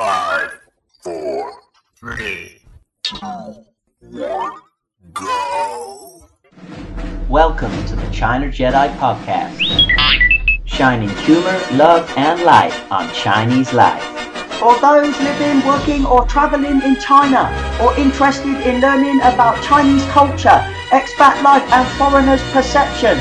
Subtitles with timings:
[0.00, 0.58] Five,
[1.02, 1.52] four,
[1.94, 2.62] three,
[3.02, 3.18] two,
[4.00, 4.52] one,
[5.12, 6.26] go.
[7.28, 9.60] Welcome to the China Jedi Podcast,
[10.64, 14.02] shining humor, love, and light on Chinese life.
[14.58, 20.64] For those living, working, or traveling in China, or interested in learning about Chinese culture,
[20.96, 23.20] expat life, and foreigners' perceptions.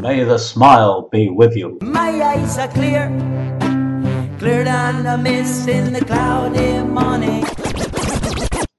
[0.00, 1.78] May the smile be with you.
[1.80, 3.08] My eyes are clear,
[5.16, 7.44] mist in the cloudy morning.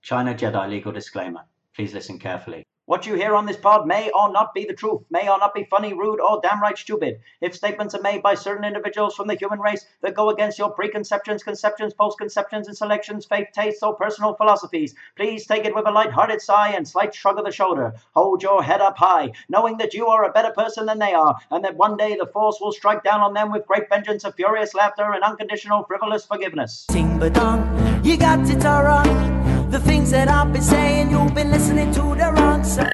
[0.03, 1.41] China Jedi legal disclaimer.
[1.73, 2.67] Please listen carefully.
[2.87, 5.55] What you hear on this pod may or not be the truth, may or not
[5.55, 7.19] be funny, rude, or downright stupid.
[7.41, 10.69] If statements are made by certain individuals from the human race that go against your
[10.69, 15.91] preconceptions, conceptions, postconceptions, and selections, faith, tastes, or personal philosophies, please take it with a
[15.91, 17.95] light-hearted sigh and slight shrug of the shoulder.
[18.13, 21.35] Hold your head up high, knowing that you are a better person than they are,
[21.49, 24.35] and that one day the force will strike down on them with great vengeance of
[24.35, 26.85] furious laughter and unconditional frivolous forgiveness.
[26.91, 29.44] Ting Budong, you got it all wrong.
[29.75, 32.93] The things that I've been saying, you've been listening to the wrong side.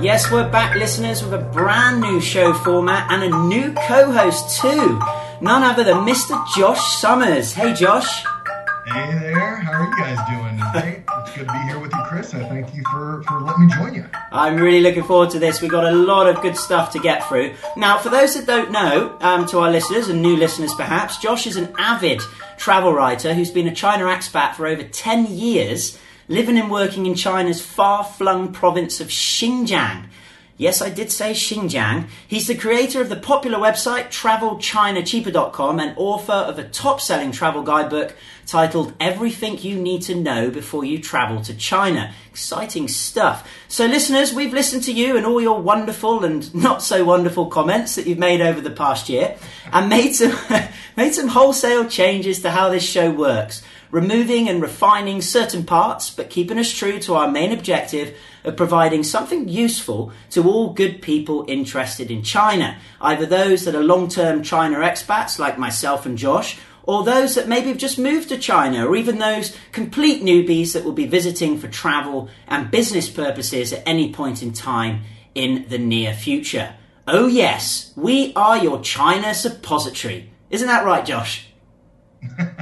[0.00, 4.58] Yes, we're back, listeners, with a brand new show format and a new co host,
[4.62, 4.98] too.
[5.42, 6.42] None other than Mr.
[6.56, 7.52] Josh Summers.
[7.52, 8.24] Hey, Josh.
[8.84, 10.58] Hey there, how are you guys doing?
[10.74, 12.34] It's good to be here with you, Chris.
[12.34, 14.04] I thank you for, for letting me join you.
[14.32, 15.62] I'm really looking forward to this.
[15.62, 17.54] We've got a lot of good stuff to get through.
[17.76, 21.46] Now, for those that don't know, um, to our listeners and new listeners perhaps, Josh
[21.46, 22.22] is an avid
[22.56, 25.96] travel writer who's been a China expat for over 10 years,
[26.26, 30.06] living and working in China's far flung province of Xinjiang.
[30.62, 32.06] Yes, I did say Xinjiang.
[32.28, 37.64] He's the creator of the popular website TravelChinaCheaper.com and author of a top selling travel
[37.64, 38.14] guidebook
[38.46, 42.14] titled Everything You Need to Know Before You Travel to China.
[42.30, 43.50] Exciting stuff.
[43.66, 47.96] So, listeners, we've listened to you and all your wonderful and not so wonderful comments
[47.96, 49.36] that you've made over the past year
[49.72, 50.38] and made some,
[50.96, 53.62] made some wholesale changes to how this show works
[53.92, 59.04] removing and refining certain parts, but keeping us true to our main objective of providing
[59.04, 64.42] something useful to all good people interested in China, either those that are long term
[64.42, 68.86] China expats like myself and Josh, or those that maybe have just moved to China,
[68.88, 73.86] or even those complete newbies that will be visiting for travel and business purposes at
[73.86, 75.02] any point in time
[75.34, 76.74] in the near future.
[77.06, 80.30] Oh, yes, we are your China suppository.
[80.48, 81.48] Isn't that right, Josh?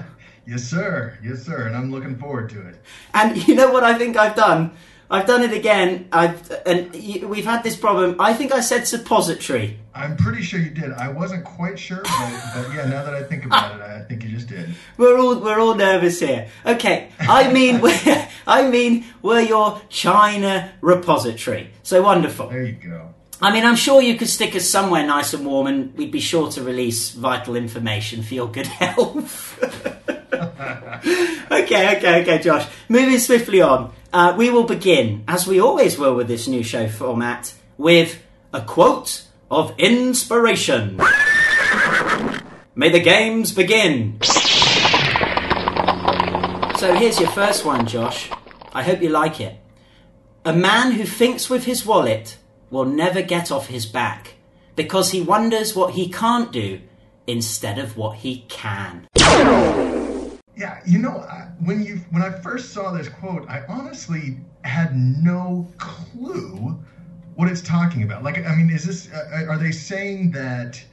[0.51, 1.17] Yes, sir.
[1.23, 1.69] Yes, sir.
[1.69, 2.75] And I'm looking forward to it.
[3.15, 4.73] And you know what I think I've done?
[5.09, 6.09] I've done it again.
[6.13, 8.17] I've and we've had this problem.
[8.21, 9.79] I think I said suppository.
[9.95, 10.93] I'm pretty sure you did.
[10.93, 14.23] I wasn't quite sure, but, but yeah, now that I think about it, I think
[14.23, 14.71] you just did.
[14.97, 16.49] We're all we're all nervous here.
[16.65, 21.71] Okay, I mean we're, I mean we're your China repository.
[21.83, 22.49] So wonderful.
[22.49, 23.15] There you go.
[23.43, 26.21] I mean, I'm sure you could stick us somewhere nice and warm, and we'd be
[26.21, 29.57] sure to release vital information for your good health.
[31.51, 32.67] okay, okay, okay, Josh.
[32.89, 36.89] Moving swiftly on, uh, we will begin, as we always will with this new show
[36.89, 41.01] format, with a quote of inspiration.
[42.75, 44.19] May the games begin.
[46.79, 48.31] So here's your first one, Josh.
[48.73, 49.59] I hope you like it.
[50.45, 52.39] A man who thinks with his wallet
[52.71, 54.35] will never get off his back
[54.77, 56.81] because he wonders what he can't do
[57.27, 59.07] instead of what he can.
[60.61, 64.95] Yeah, you know, I, when you when I first saw this quote, I honestly had
[64.95, 66.79] no clue
[67.35, 68.23] what it's talking about.
[68.23, 69.11] Like, I mean, is this?
[69.11, 70.85] Uh, are they saying that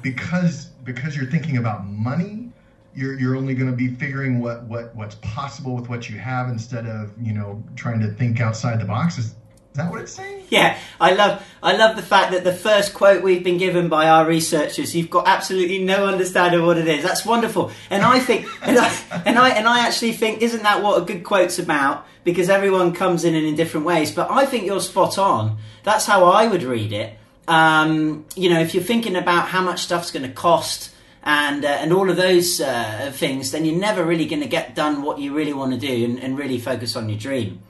[0.00, 2.48] because because you're thinking about money,
[2.94, 6.48] you're you're only going to be figuring what what what's possible with what you have
[6.48, 9.18] instead of you know trying to think outside the box?
[9.18, 9.34] Is
[9.78, 10.44] that what it's saying?
[10.50, 14.08] Yeah, I love I love the fact that the first quote we've been given by
[14.08, 17.02] our researchers, you've got absolutely no understanding of what it is.
[17.02, 17.70] That's wonderful.
[17.90, 21.04] And I think and I and I and I actually think isn't that what a
[21.04, 22.06] good quote's about?
[22.24, 24.10] Because everyone comes in in different ways.
[24.10, 25.58] But I think you're spot on.
[25.84, 27.16] That's how I would read it.
[27.46, 30.90] Um, you know, if you're thinking about how much stuff's going to cost
[31.22, 34.74] and uh, and all of those uh, things, then you're never really going to get
[34.74, 37.62] done what you really want to do and, and really focus on your dream.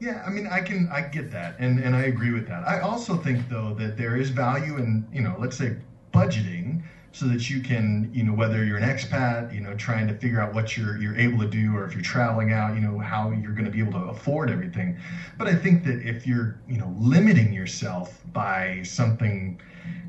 [0.00, 2.66] Yeah, I mean, I can, I get that, and and I agree with that.
[2.66, 5.72] I also think though that there is value in, you know, let's say
[6.12, 6.78] budgeting
[7.10, 10.38] so that you can, you know, whether you're an expat, you know, trying to figure
[10.40, 13.30] out what you're you're able to do, or if you're traveling out, you know, how
[13.30, 14.94] you're going to be able to afford everything.
[15.36, 19.56] But I think that if you're, you know, limiting yourself by something,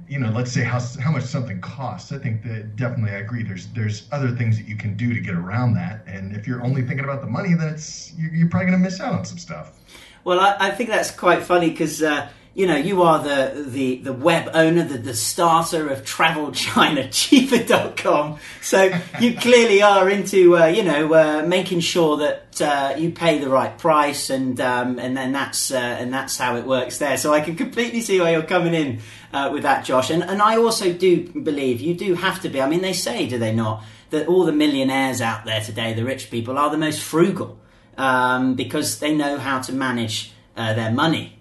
[0.09, 3.43] you know, let's say how how much something costs, I think that definitely I agree.
[3.43, 6.63] There's there's other things that you can do to get around that, and if you're
[6.63, 9.23] only thinking about the money, then it's you're, you're probably going to miss out on
[9.23, 9.79] some stuff.
[10.23, 13.97] Well, I, I think that's quite funny because uh, you know you are the, the,
[13.97, 18.39] the web owner, the, the starter of Travel China Cheaper.com.
[18.61, 23.37] So you clearly are into uh, you know uh, making sure that uh, you pay
[23.37, 27.17] the right price, and um, and then that's uh, and that's how it works there.
[27.17, 29.01] So I can completely see why you're coming in
[29.33, 30.09] uh, with that, Josh.
[30.09, 32.61] And and I also do believe you do have to be.
[32.61, 36.03] I mean, they say, do they not, that all the millionaires out there today, the
[36.03, 37.59] rich people, are the most frugal
[37.97, 41.39] um, because they know how to manage uh, their money.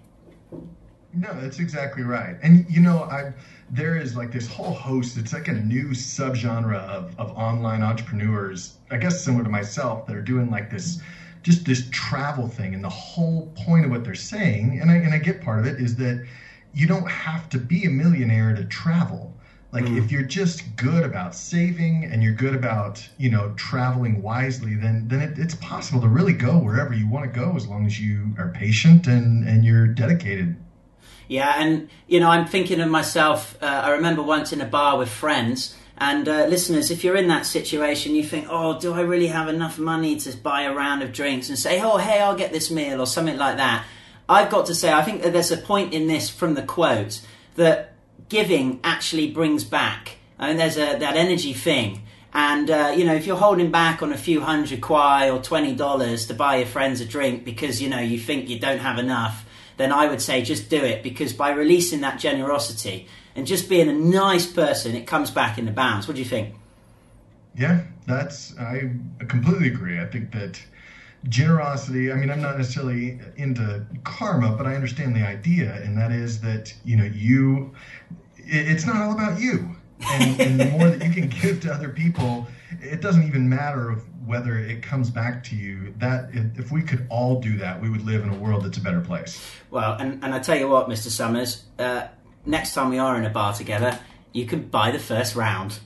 [1.13, 2.35] No, that's exactly right.
[2.43, 3.33] And you know, I
[3.71, 5.17] there is like this whole host.
[5.17, 8.77] It's like a new subgenre of of online entrepreneurs.
[8.91, 11.01] I guess similar to myself that are doing like this,
[11.41, 12.73] just this travel thing.
[12.75, 15.65] And the whole point of what they're saying, and I and I get part of
[15.65, 16.25] it, is that
[16.73, 19.35] you don't have to be a millionaire to travel.
[19.71, 24.73] Like if you're just good about saving and you're good about you know traveling wisely,
[24.73, 27.85] then then it, it's possible to really go wherever you want to go as long
[27.85, 30.55] as you are patient and and you're dedicated.
[31.27, 33.61] Yeah, and you know, I'm thinking of myself.
[33.61, 35.75] Uh, I remember once in a bar with friends.
[36.01, 39.49] And uh, listeners, if you're in that situation, you think, "Oh, do I really have
[39.49, 42.71] enough money to buy a round of drinks and say, oh, hey, I'll get this
[42.71, 43.85] meal or something like that?"
[44.29, 47.19] I've got to say, I think that there's a point in this from the quote
[47.55, 47.95] that
[48.29, 50.17] giving actually brings back.
[50.37, 52.03] I mean, there's a that energy thing.
[52.31, 55.75] And uh, you know, if you're holding back on a few hundred kwai or twenty
[55.75, 58.99] dollars to buy your friends a drink because you know you think you don't have
[58.99, 59.45] enough,
[59.77, 63.89] then I would say just do it because by releasing that generosity and just being
[63.89, 66.07] a nice person, it comes back in the bounds.
[66.07, 66.53] What do you think?
[67.55, 68.91] Yeah, that's I
[69.27, 69.99] completely agree.
[69.99, 70.61] I think that
[71.27, 72.11] generosity.
[72.11, 76.41] I mean, I'm not necessarily into karma, but I understand the idea, and that is
[76.41, 77.73] that you know you.
[78.37, 79.75] It, it's not all about you,
[80.11, 82.47] and, and the more that you can give to other people,
[82.81, 85.93] it doesn't even matter of whether it comes back to you.
[85.97, 88.77] That if, if we could all do that, we would live in a world that's
[88.77, 89.43] a better place.
[89.71, 91.09] Well, and, and I tell you what, Mr.
[91.09, 92.07] Summers, uh,
[92.45, 93.99] next time we are in a bar together,
[94.31, 95.79] you can buy the first round.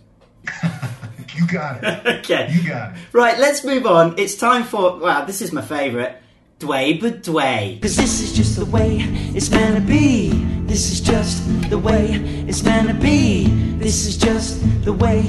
[1.36, 2.08] You got it.
[2.20, 2.50] okay.
[2.52, 3.00] You got it.
[3.12, 4.18] Right, let's move on.
[4.18, 6.18] It's time for, wow, this is my favourite.
[6.60, 7.80] Dway but Dway.
[7.82, 9.00] Cause this is just the way
[9.36, 10.30] it's meant to be.
[10.66, 12.14] This is just the way
[12.48, 13.48] it's meant to be.
[13.78, 15.24] This is just the way.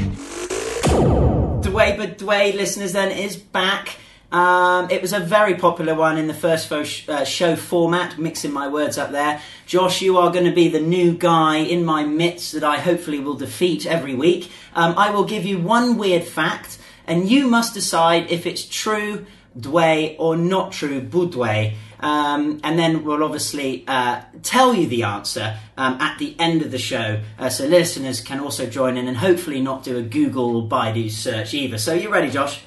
[1.62, 3.96] Dway but Dway, listeners, then is back.
[4.32, 8.66] Um, it was a very popular one in the first uh, show format, mixing my
[8.68, 9.40] words up there.
[9.66, 13.20] Josh, you are going to be the new guy in my midst that I hopefully
[13.20, 14.50] will defeat every week.
[14.74, 19.26] Um, I will give you one weird fact, and you must decide if it's true,
[19.58, 21.74] Dway, or not true, Budway.
[22.00, 26.70] Um, and then we'll obviously uh, tell you the answer um, at the end of
[26.70, 30.56] the show, uh, so listeners can also join in and hopefully not do a Google
[30.56, 31.78] or Baidu search either.
[31.78, 32.60] So you ready, Josh?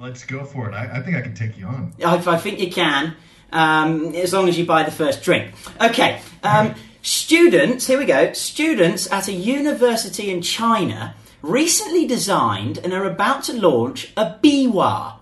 [0.00, 0.72] Let's go for it.
[0.72, 1.92] I, I think I can take you on.
[2.02, 3.16] I, I think you can,
[3.52, 5.52] um, as long as you buy the first drink.
[5.78, 8.32] Okay, um, students, here we go.
[8.32, 15.16] Students at a university in China recently designed and are about to launch a Biwa,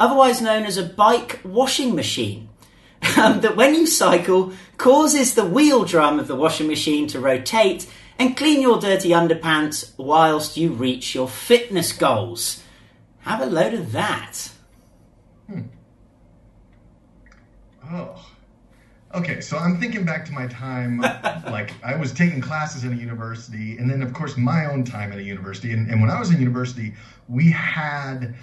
[0.00, 2.48] otherwise known as a bike washing machine.
[3.18, 7.86] Um, that when you cycle causes the wheel drum of the washing machine to rotate
[8.18, 12.63] and clean your dirty underpants whilst you reach your fitness goals.
[13.24, 14.50] Have a load of that.
[15.48, 15.62] Hmm.
[17.90, 18.30] Oh.
[19.14, 20.98] Okay, so I'm thinking back to my time,
[21.46, 25.10] like I was taking classes in a university, and then of course my own time
[25.10, 25.72] at a university.
[25.72, 26.94] And, and when I was in university,
[27.28, 28.34] we had,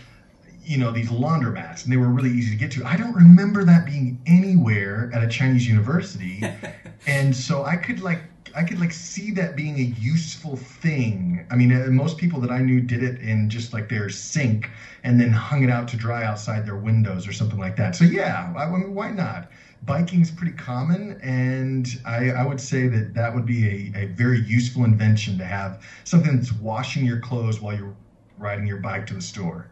[0.63, 2.85] you know, these laundromats, and they were really easy to get to.
[2.85, 6.41] I don't remember that being anywhere at a Chinese university,
[7.05, 8.23] and so I could like,
[8.55, 11.45] I could like see that being a useful thing.
[11.49, 14.69] I mean, uh, most people that I knew did it in just like their sink,
[15.03, 17.95] and then hung it out to dry outside their windows or something like that.
[17.95, 19.49] So yeah, I, I mean, why not?
[19.85, 24.39] biking's pretty common, and I, I would say that that would be a, a very
[24.41, 27.95] useful invention to have something that's washing your clothes while you're
[28.37, 29.69] riding your bike to the store.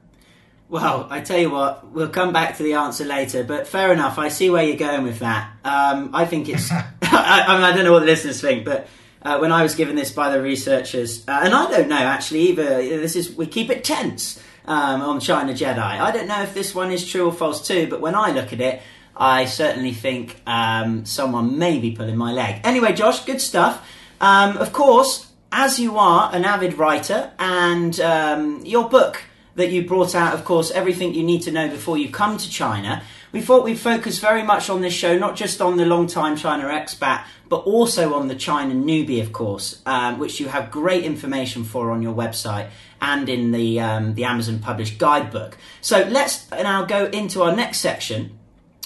[0.67, 4.19] Well, I tell you what, we'll come back to the answer later, but fair enough.
[4.19, 5.51] I see where you're going with that.
[5.63, 6.71] Um, I think it's.
[7.19, 8.87] I, I, mean, I don't know what the listeners think, but
[9.21, 12.49] uh, when I was given this by the researchers, uh, and I don't know actually
[12.49, 12.77] either.
[12.77, 15.79] This is we keep it tense um, on China Jedi.
[15.79, 18.53] I don't know if this one is true or false too, but when I look
[18.53, 18.81] at it,
[19.15, 22.61] I certainly think um, someone may be pulling my leg.
[22.63, 23.85] Anyway, Josh, good stuff.
[24.21, 29.23] Um, of course, as you are an avid writer, and um, your book
[29.55, 32.49] that you brought out, of course, everything you need to know before you come to
[32.49, 33.03] China.
[33.31, 36.65] We thought we'd focus very much on this show, not just on the long-time China
[36.65, 41.63] expat, but also on the China newbie, of course, um, which you have great information
[41.63, 42.69] for on your website
[43.01, 45.57] and in the um, the Amazon published guidebook.
[45.81, 48.37] So let's now go into our next section,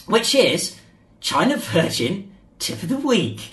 [0.08, 0.78] which is
[1.20, 3.50] China Virgin Tip of the Week.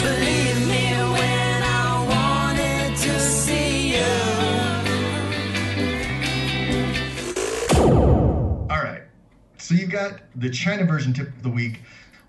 [9.70, 11.82] So you've got the China version tip of the week.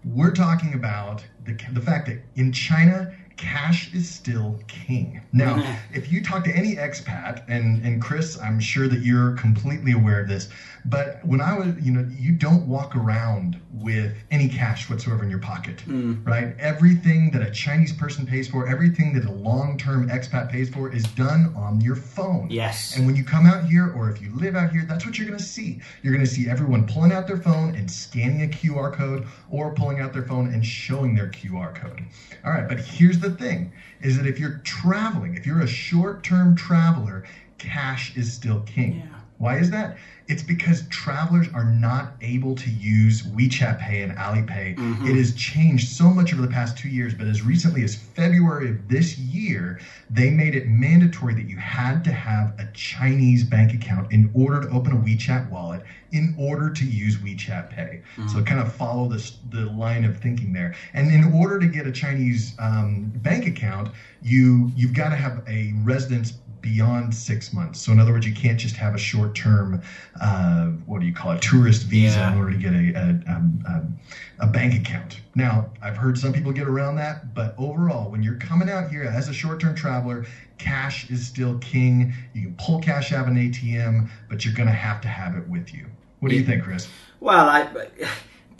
[0.05, 5.19] We're talking about the, the fact that in China, cash is still king.
[5.33, 5.95] Now, mm-hmm.
[5.95, 10.21] if you talk to any expat, and, and Chris, I'm sure that you're completely aware
[10.21, 10.47] of this,
[10.85, 15.29] but when I was, you know, you don't walk around with any cash whatsoever in
[15.29, 16.25] your pocket, mm.
[16.25, 16.55] right?
[16.59, 20.93] Everything that a Chinese person pays for, everything that a long term expat pays for
[20.93, 22.47] is done on your phone.
[22.49, 22.95] Yes.
[22.95, 25.27] And when you come out here, or if you live out here, that's what you're
[25.27, 25.81] going to see.
[26.03, 29.73] You're going to see everyone pulling out their phone and scanning a QR code, or
[29.73, 32.03] pulling out their phone and showing their QR code.
[32.43, 36.55] All right, but here's the thing: is that if you're traveling, if you're a short-term
[36.55, 37.23] traveler,
[37.57, 38.97] cash is still king.
[38.99, 39.20] Yeah.
[39.41, 39.97] Why is that?
[40.27, 44.77] It's because travelers are not able to use WeChat Pay and Alipay.
[45.09, 48.69] It has changed so much over the past two years, but as recently as February
[48.69, 49.79] of this year,
[50.11, 54.61] they made it mandatory that you had to have a Chinese bank account in order
[54.61, 55.81] to open a WeChat wallet
[56.11, 58.01] in order to use WeChat Pay.
[58.27, 60.75] So kind of follow this the line of thinking there.
[60.93, 63.89] And in order to get a Chinese um, bank account,
[64.21, 67.81] you you've got to have a residence beyond six months.
[67.81, 69.81] So in other words, you can't just have a short-term,
[70.19, 72.31] uh, what do you call it, tourist visa Yeah.
[72.31, 73.99] in order to get a a, um, um,
[74.39, 75.21] a bank account.
[75.35, 79.03] Now, I've heard some people get around that, but overall, when you're coming out here
[79.03, 80.25] as a short-term traveler,
[80.57, 82.13] cash is still king.
[82.33, 85.35] You can pull cash out of an ATM, but you're going to have to have
[85.35, 85.87] it with you.
[86.19, 86.87] What do you think, Chris?
[87.19, 87.67] Well, I,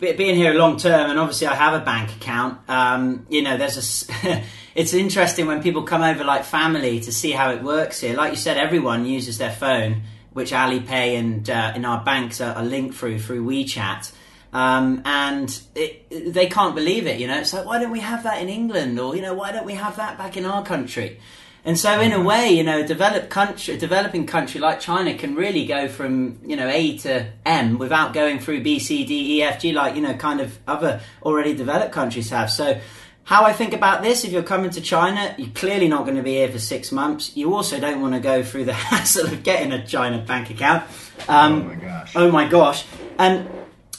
[0.02, 2.58] being here long term, and obviously I have a bank account.
[2.68, 3.76] Um, you know, there's
[4.24, 4.42] a.
[4.74, 8.16] it's interesting when people come over like family to see how it works here.
[8.16, 12.54] Like you said, everyone uses their phone, which Alipay and uh, in our banks are,
[12.54, 14.12] are linked through through WeChat.
[14.52, 17.18] Um, and it, they can't believe it.
[17.18, 19.52] You know, it's like why don't we have that in England, or you know, why
[19.52, 21.20] don't we have that back in our country?
[21.64, 25.14] And so, in a way, you know, a developed country, a developing country like China
[25.14, 29.38] can really go from you know A to M without going through B, C, D,
[29.38, 32.50] E, F, G, like you know, kind of other already developed countries have.
[32.50, 32.80] So,
[33.24, 36.22] how I think about this: if you're coming to China, you're clearly not going to
[36.22, 37.36] be here for six months.
[37.36, 40.82] You also don't want to go through the hassle of getting a China bank account.
[41.28, 42.12] Um, oh my gosh.
[42.16, 42.84] Oh my gosh.
[43.18, 43.48] And,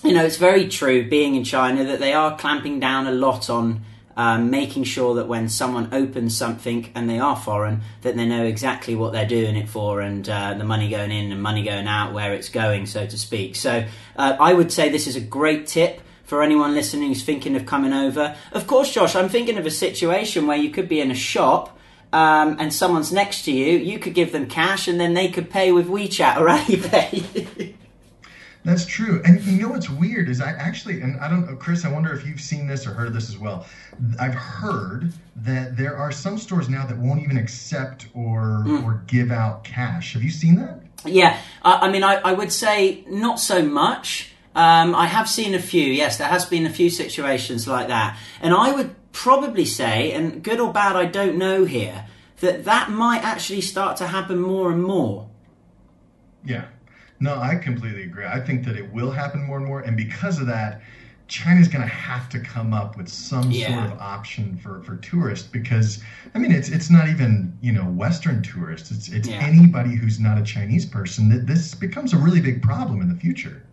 [0.03, 3.50] you know, it's very true being in China that they are clamping down a lot
[3.50, 8.25] on um, making sure that when someone opens something and they are foreign, that they
[8.25, 11.63] know exactly what they're doing it for and uh, the money going in and money
[11.63, 13.55] going out, where it's going, so to speak.
[13.55, 16.01] So uh, I would say this is a great tip.
[16.24, 19.72] For anyone listening who's thinking of coming over, of course, Josh, I'm thinking of a
[19.72, 21.77] situation where you could be in a shop
[22.13, 23.77] um, and someone's next to you.
[23.77, 27.75] You could give them cash, and then they could pay with WeChat or Alipay.
[28.63, 29.22] That's true.
[29.25, 32.13] And you know what's weird is I actually, and I don't know, Chris, I wonder
[32.13, 33.65] if you've seen this or heard this as well.
[34.20, 39.32] I've heard that there are some stores now that won't even accept or or give
[39.32, 40.13] out cash.
[40.13, 40.79] Have you seen that?
[41.05, 44.32] Yeah, I, I mean, I, I would say not so much.
[44.55, 45.84] Um, I have seen a few.
[45.84, 50.43] Yes, there has been a few situations like that, and I would probably say, and
[50.43, 52.05] good or bad, I don't know here,
[52.39, 55.29] that that might actually start to happen more and more.
[56.46, 56.65] Yeah.
[57.24, 58.25] No, I completely agree.
[58.25, 59.80] I think that it will happen more and more.
[59.80, 60.82] And because of that,
[61.30, 63.74] China's going to have to come up with some Yeah.
[63.74, 66.03] sort of option for, for tourists because
[66.36, 69.39] I mean it's it's not even you know Western tourists it's it's Yeah.
[69.42, 73.15] anybody who's not a Chinese person that this becomes a really big problem in the
[73.15, 73.63] future.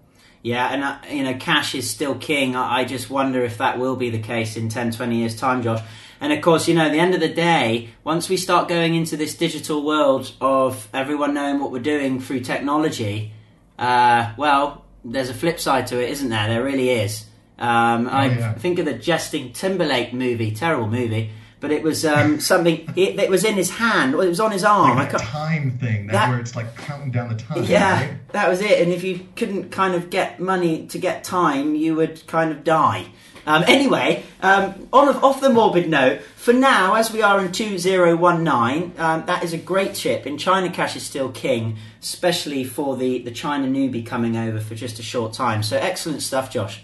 [0.42, 2.54] Yeah, and uh, you know, cash is still king.
[2.56, 5.62] I, I just wonder if that will be the case in 10, 20 years' time,
[5.62, 5.82] Josh.
[6.20, 8.94] And of course, you know, at the end of the day, once we start going
[8.94, 13.32] into this digital world of everyone knowing what we're doing through technology,
[13.80, 16.48] uh, well, there's a flip side to it, isn't there?
[16.48, 17.24] There really is.
[17.58, 18.52] Um, I yeah.
[18.54, 22.88] think of the Justin Timberlake movie, terrible movie, but it was um, something.
[22.96, 24.14] It, it was in his hand.
[24.14, 24.96] Or it was on his arm.
[24.96, 27.64] Like that time thing that, That- where it's like counting down the time.
[27.64, 28.32] yeah, right?
[28.32, 28.80] that was it.
[28.82, 32.64] And if you couldn't kind of get money to get time, you would kind of
[32.64, 33.06] die.
[33.46, 38.92] Um, anyway, um, on off the morbid note, for now, as we are in 2019,
[38.98, 40.26] um, that is a great chip.
[40.26, 44.74] In China, cash is still king, especially for the, the China newbie coming over for
[44.74, 45.62] just a short time.
[45.62, 46.82] So excellent stuff, Josh.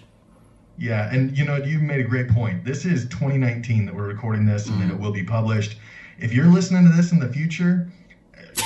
[0.79, 2.65] Yeah, and you know, you made a great point.
[2.65, 4.99] This is 2019 that we're recording this, and then Mm-hmm.
[4.99, 5.79] it will be published.
[6.19, 7.89] if you're listening to this in the future,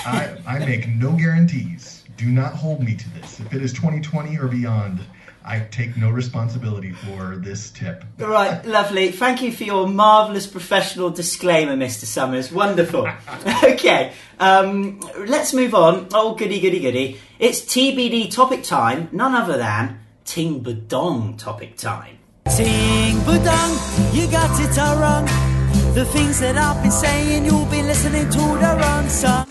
[0.04, 2.04] I, I make no guarantees.
[2.16, 3.40] Do not hold me to this.
[3.40, 5.00] If it is 2020 or beyond,
[5.44, 8.04] I take no responsibility for this tip.
[8.20, 9.10] All right, lovely.
[9.10, 12.04] Thank you for your marvellous professional disclaimer, Mr.
[12.04, 12.52] Summers.
[12.52, 13.08] Wonderful.
[13.64, 16.08] okay, um, let's move on.
[16.12, 17.18] Oh, goody, goody, goody.
[17.38, 22.18] It's TBD topic time, none other than Ting Budong topic time.
[22.56, 25.24] Ting Budong, you got it all wrong.
[25.94, 29.46] The things that I've been saying, you'll be listening to the wrong song.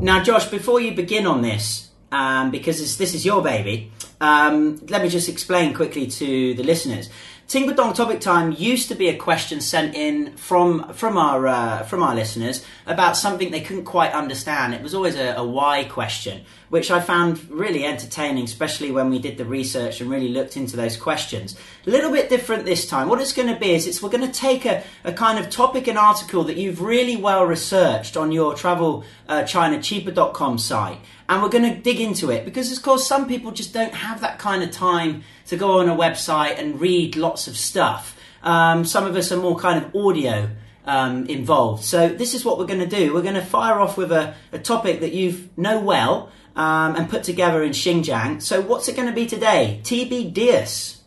[0.00, 4.80] Now, Josh, before you begin on this, um, because this, this is your baby, um,
[4.88, 7.08] let me just explain quickly to the listeners.
[7.48, 11.82] Ting Budong Topic Time used to be a question sent in from from our uh,
[11.82, 14.72] from our listeners about something they couldn't quite understand.
[14.72, 19.18] It was always a, a why question, which I found really entertaining, especially when we
[19.18, 21.54] did the research and really looked into those questions.
[21.86, 23.10] A little bit different this time.
[23.10, 25.50] What it's going to be is it's we're going to take a, a kind of
[25.50, 30.98] topic and article that you've really well researched on your travel uh, site
[31.28, 34.22] and we're going to dig into it because of course some people just don't have
[34.22, 38.86] that kind of time to go on a website and read lots of stuff um,
[38.86, 40.48] some of us are more kind of audio
[40.86, 43.98] um, involved so this is what we're going to do we're going to fire off
[43.98, 48.60] with a, a topic that you know well um, and put together in Xinjiang so
[48.60, 50.98] what's it going to be today TBDS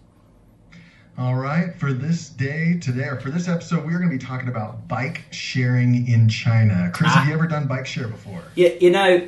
[1.17, 4.49] All right, for this day today, or for this episode, we're going to be talking
[4.49, 6.91] about bike sharing in China.
[6.93, 7.19] Chris, Ah.
[7.19, 8.41] have you ever done bike share before?
[8.55, 9.25] You, you know,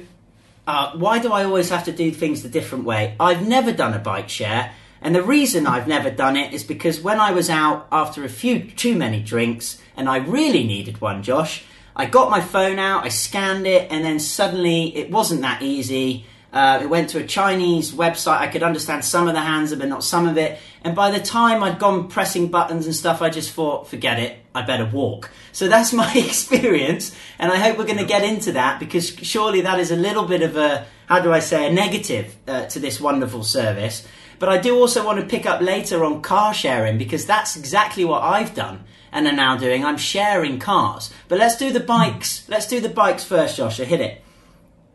[0.68, 3.16] uh, why do I always have to do things the different way?
[3.22, 4.72] I've never done a bike share,
[5.02, 8.30] and the reason I've never done it is because when I was out after a
[8.30, 11.64] few too many drinks, and I really needed one, Josh,
[12.00, 16.28] I got my phone out, I scanned it, and then suddenly it wasn't that easy.
[16.54, 18.38] Uh, it went to a Chinese website.
[18.38, 20.60] I could understand some of the hands, but not some of it.
[20.84, 24.38] And by the time I'd gone pressing buttons and stuff, I just thought, forget it.
[24.54, 25.32] I better walk.
[25.52, 29.62] So that's my experience, and I hope we're going to get into that because surely
[29.62, 32.80] that is a little bit of a, how do I say, a negative uh, to
[32.80, 34.08] this wonderful service.
[34.38, 38.06] But I do also want to pick up later on car sharing because that's exactly
[38.06, 39.84] what I've done and are now doing.
[39.84, 41.12] I'm sharing cars.
[41.28, 41.86] But let's do the hmm.
[41.86, 42.48] bikes.
[42.50, 43.86] Let's do the bikes first, Joshua.
[43.86, 44.22] Hit it.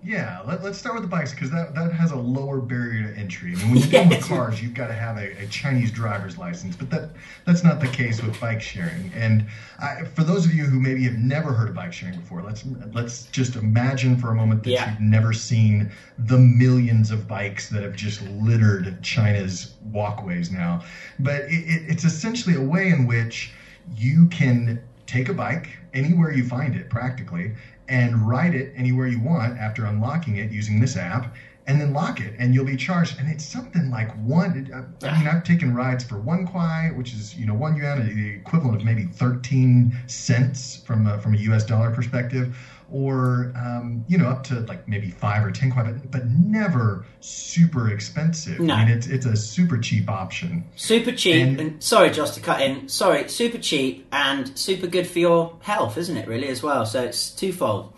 [0.05, 3.17] Yeah, let, let's start with the bikes because that, that has a lower barrier to
[3.17, 3.53] entry.
[3.53, 6.37] I mean, when you're dealing with cars, you've got to have a, a Chinese driver's
[6.37, 7.11] license, but that
[7.47, 9.13] that's not the case with bike sharing.
[9.15, 9.47] And
[9.79, 12.65] I, for those of you who maybe have never heard of bike sharing before, let's
[12.93, 14.91] let's just imagine for a moment that Yeah.
[14.91, 20.83] you've never seen the millions of bikes that have just littered China's walkways now.
[21.21, 23.53] But it, it, it's essentially a way in which
[23.97, 27.53] you can take a bike anywhere you find it practically
[27.89, 31.35] and ride it anywhere you want after unlocking it using this app
[31.67, 33.19] and then lock it and you'll be charged.
[33.19, 34.67] And it's something like one
[35.05, 38.29] i mean i've taken rides for one kwai which is you know one yuan the
[38.31, 42.49] equivalent of maybe 13 cents from a, from a us dollar perspective
[42.93, 47.05] or um, you know up to like maybe five or ten kwai but, but never
[47.21, 48.75] super expensive No.
[48.75, 52.41] i mean it's, it's a super cheap option Super cheap, And- and, sorry, Josh, to
[52.41, 52.89] cut in.
[52.89, 56.29] Sorry, super cheap and super good for your health, isn't it?
[56.29, 56.85] Really, as well.
[56.85, 57.93] So it's twofold.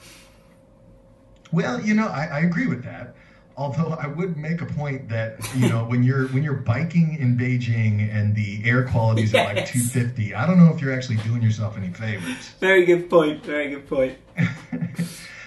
[1.53, 3.15] Well, you know, I, I agree with that.
[3.57, 7.37] Although I would make a point that you know when you're when you're biking in
[7.39, 11.17] Beijing and the air quality is at like 250, I don't know if you're actually
[11.19, 12.49] doing yourself any favors.
[12.61, 13.45] Very good point.
[13.45, 14.19] Very good point.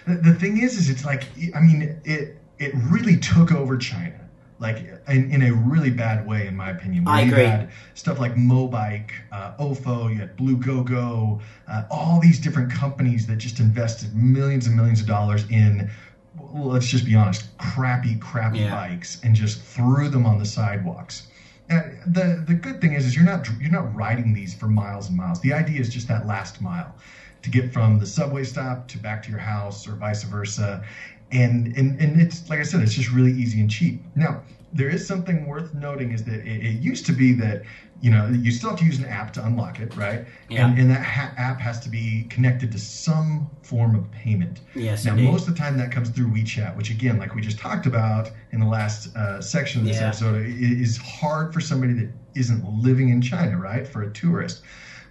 [0.07, 4.19] the, the thing is, is it's like I mean it it really took over China,
[4.59, 7.05] like in, in a really bad way, in my opinion.
[7.05, 7.43] Where I you agree.
[7.43, 13.37] had stuff like Mobike, uh, Ofo, you had Bluegogo, uh, all these different companies that
[13.37, 15.89] just invested millions and millions of dollars in.
[16.37, 18.71] Well, Let's just be honest, crappy, crappy Yeah.
[18.71, 21.27] bikes, and just threw them on the sidewalks.
[21.69, 25.09] Uh, the the good thing is, is you're not you're not riding these for miles
[25.09, 25.41] and miles.
[25.41, 26.95] The idea is just that last mile
[27.41, 30.83] to get from the subway stop to back to your house or vice versa.
[31.29, 34.01] And, and, and it's, like I said, it's just really easy and cheap.
[34.15, 34.39] Now,
[34.73, 37.63] there is something worth noting is that it, it used to be that,
[38.01, 40.25] you know, you still have to use an app to unlock it, right?
[40.49, 40.67] Yeah.
[40.67, 44.59] And, and that ha- app has to be connected to some form of payment.
[44.75, 45.31] Yes, Now, indeed.
[45.31, 48.29] most of the time that comes through WeChat, which again, like we just talked about
[48.51, 50.07] in the last uh, section of this Yeah.
[50.09, 53.87] episode, is hard for somebody that isn't living in China, right?
[53.87, 54.61] For a tourist.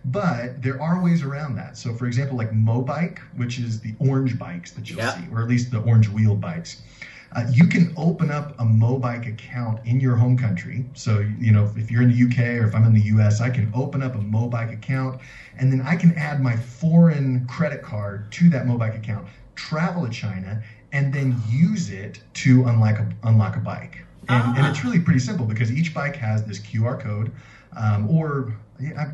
[0.04, 1.76] But there are ways around that.
[1.76, 5.48] So, for example, like Mobike, which is the orange bikes that you'll see, or at
[5.48, 6.82] least the orange wheel bikes.
[7.32, 10.84] Uh, you can open up a Mobike account in your home country.
[10.94, 13.50] So, you know, if you're in the UK or if I'm in the US, I
[13.50, 15.20] can open up a Mobike account
[15.58, 20.10] and then I can add my foreign credit card to that Mobike account, travel to
[20.10, 20.62] China,
[20.92, 24.04] and then use it to unlock a, unlock a bike.
[24.28, 27.30] And, and it's really pretty simple because each bike has this QR code,
[27.76, 29.12] um, or yeah,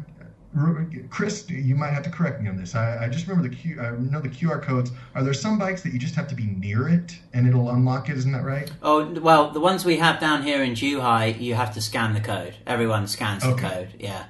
[1.11, 2.75] Chris, you might have to correct me on this.
[2.75, 3.81] I, I just remember the Q.
[3.81, 4.93] I know the QR codes.
[5.15, 8.11] Are there some bikes that you just have to be near it and it'll unlock
[8.11, 8.17] it?
[8.19, 8.71] Isn't that right?
[8.83, 12.21] Oh well, the ones we have down here in Zhuhai, you have to scan the
[12.21, 12.55] code.
[12.67, 13.63] Everyone scans Okay.
[13.63, 13.89] the code.
[13.99, 14.25] Yeah.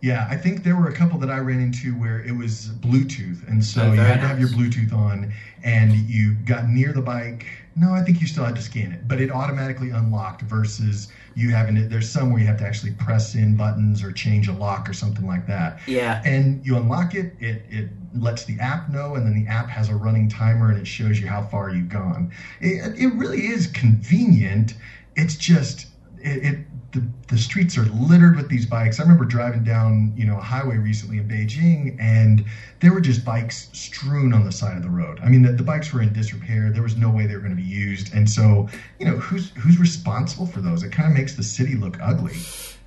[0.00, 3.46] Yeah, I think there were a couple that I ran into where it was Bluetooth,
[3.48, 4.48] and so Oh, you had to have your.
[4.50, 5.32] Bluetooth on,
[5.64, 7.46] and you got near the bike.
[7.78, 11.50] No, I think you still had to scan it, but it automatically unlocked versus you
[11.50, 11.88] having it.
[11.88, 14.92] There's some where you have to actually press in buttons or change a lock or
[14.92, 15.78] something like that.
[15.86, 16.20] Yeah.
[16.24, 19.88] And you unlock it, it it lets the app know, and then the app has
[19.90, 22.32] a running timer and it shows you how far you've gone.
[22.60, 24.74] It, it really is convenient.
[25.14, 25.86] It's just
[26.20, 26.58] it, it
[26.92, 28.98] the, the streets are littered with these bikes.
[28.98, 32.46] I remember driving down, you know, a highway recently in Beijing, and
[32.80, 35.20] there were just bikes strewn on the side of the road.
[35.22, 36.70] I mean, the, the bikes were in disrepair.
[36.72, 39.50] There was no way they were going to be used, and so, you know, who's
[39.50, 40.82] who's responsible for those?
[40.82, 42.36] It kind of makes the city look ugly.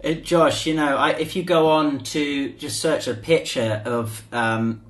[0.03, 4.23] Uh, Josh, you know, I, if you go on to just search a picture of
[4.33, 4.81] um,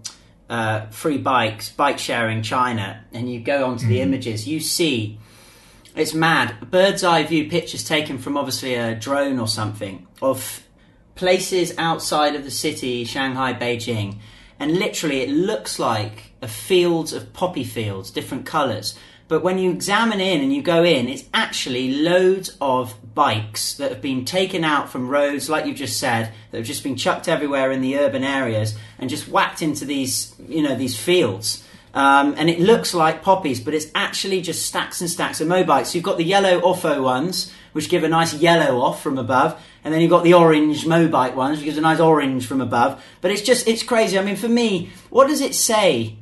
[0.49, 5.19] uh, free bikes, bike sharing China, and you go onto the images, you see
[5.95, 6.71] it's mad.
[6.71, 10.63] Bird's eye view pictures taken from obviously a drone or something of
[11.15, 14.17] places outside of the city, Shanghai, Beijing,
[14.59, 18.97] and literally it looks like a fields of poppy fields, different colours.
[19.27, 23.89] But when you examine in and you go in, it's actually loads of bikes that
[23.89, 27.29] have been taken out from roads, like you've just said, that have just been chucked
[27.29, 31.65] everywhere in the urban areas and just whacked into these, you know, these fields.
[31.93, 35.87] Um, and it looks like poppies, but it's actually just stacks and stacks of mobikes.
[35.87, 39.61] So you've got the yellow Ofo ones, which give a nice yellow off from above,
[39.83, 43.03] and then you've got the orange Mobike ones, which gives a nice orange from above.
[43.19, 44.17] But it's just, it's crazy.
[44.17, 46.15] I mean, for me, what does it say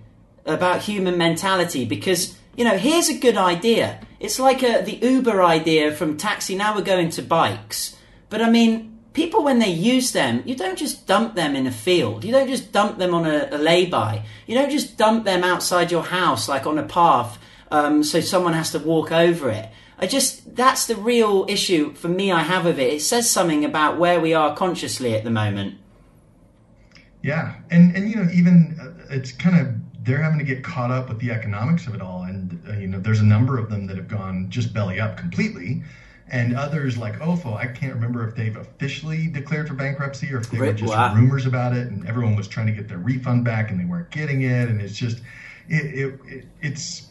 [0.45, 1.85] about human mentality?
[1.85, 3.99] Because, you know, here's a good idea.
[4.19, 7.95] It's like a, the Uber idea from taxi, now we're going to bikes.
[8.29, 11.71] But I mean, people when they use them, you don't just dump them in a
[11.71, 12.23] field.
[12.23, 14.23] You don't just dump them on a, a lay-by.
[14.47, 17.37] You don't just dump them outside your house, like on a path,
[17.69, 19.67] um, so someone has to walk over it.
[19.97, 22.93] I just, that's the real issue for me I have of it.
[22.93, 25.75] It says something about where we are consciously at the moment.
[27.21, 30.89] Yeah, and and you know even uh, it's kind of they're having to get caught
[30.89, 33.69] up with the economics of it all, and uh, you know there's a number of
[33.69, 35.83] them that have gone just belly up completely,
[36.31, 40.49] and others like Ofo, I can't remember if they've officially declared for bankruptcy or if
[40.49, 41.13] they were just wow.
[41.15, 44.09] rumors about it, and everyone was trying to get their refund back and they weren't
[44.11, 45.21] getting it, and it's just
[45.67, 47.09] it, it, it it's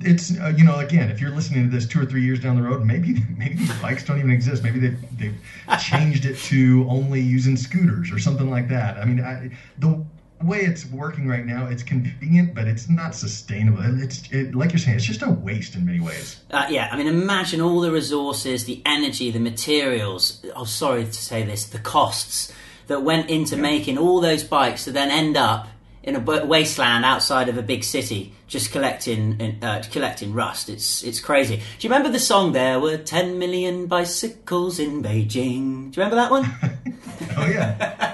[0.00, 2.56] it's uh, you know again if you're listening to this two or three years down
[2.56, 5.40] the road maybe maybe these bikes don't even exist maybe they've, they've
[5.80, 10.04] changed it to only using scooters or something like that i mean I, the
[10.42, 14.78] way it's working right now it's convenient but it's not sustainable it's it, like you're
[14.78, 17.92] saying it's just a waste in many ways Uh, yeah, I mean, imagine all the
[17.92, 20.44] resources, the energy, the materials.
[20.56, 22.52] Oh, sorry to say this, the costs
[22.88, 25.68] that went into making all those bikes to then end up
[26.02, 30.68] in a wasteland outside of a big city, just collecting uh, collecting rust.
[30.68, 31.56] It's it's crazy.
[31.56, 32.52] Do you remember the song?
[32.52, 35.92] There were ten million bicycles in Beijing.
[35.92, 36.44] Do you remember that one?
[37.36, 38.06] oh yeah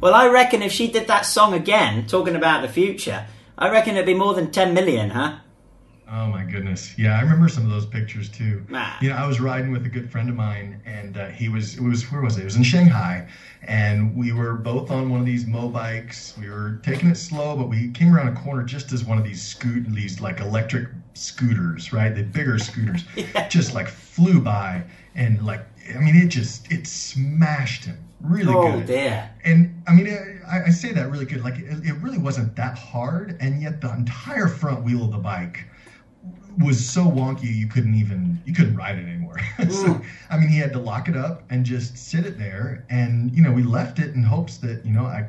[0.00, 3.94] well, I reckon if she did that song again, talking about the future, I reckon
[3.94, 5.38] it'd be more than ten million, huh?
[6.10, 6.96] Oh my goodness!
[6.96, 8.64] Yeah, I remember some of those pictures too.
[8.72, 8.96] Ah.
[9.02, 11.76] You know, I was riding with a good friend of mine, and uh, he was
[11.76, 12.42] it was where was it?
[12.42, 13.28] It was in Shanghai,
[13.62, 16.38] and we were both on one of these Mobikes.
[16.38, 19.24] We were taking it slow, but we came around a corner just as one of
[19.24, 22.14] these scoot these like electric scooters, right?
[22.14, 23.04] The bigger scooters,
[23.50, 24.84] just like flew by,
[25.14, 28.86] and like I mean, it just it smashed him really Oh good.
[28.86, 29.30] dear.
[29.44, 30.08] And I mean,
[30.46, 31.42] I, I say that really good.
[31.42, 35.18] Like, it, it really wasn't that hard, and yet the entire front wheel of the
[35.18, 35.64] bike
[36.58, 39.38] was so wonky you couldn't even you couldn't ride it anymore.
[39.58, 40.04] so, mm.
[40.30, 43.42] I mean, he had to lock it up and just sit it there, and you
[43.42, 45.28] know, we left it in hopes that you know, I,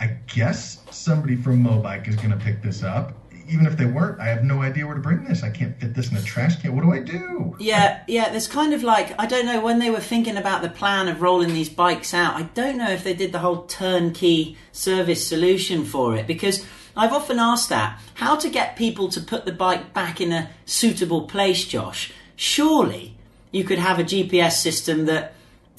[0.00, 3.14] I guess somebody from Mobike is going to pick this up.
[3.48, 5.42] Even if they weren't, I have no idea where to bring this.
[5.42, 6.74] I can't fit this in a trash can.
[6.74, 7.56] What do I do?
[7.58, 10.68] Yeah, yeah, there's kind of like, I don't know, when they were thinking about the
[10.68, 14.56] plan of rolling these bikes out, I don't know if they did the whole turnkey
[14.72, 19.44] service solution for it because I've often asked that how to get people to put
[19.44, 22.12] the bike back in a suitable place, Josh.
[22.34, 23.16] Surely
[23.52, 25.34] you could have a GPS system that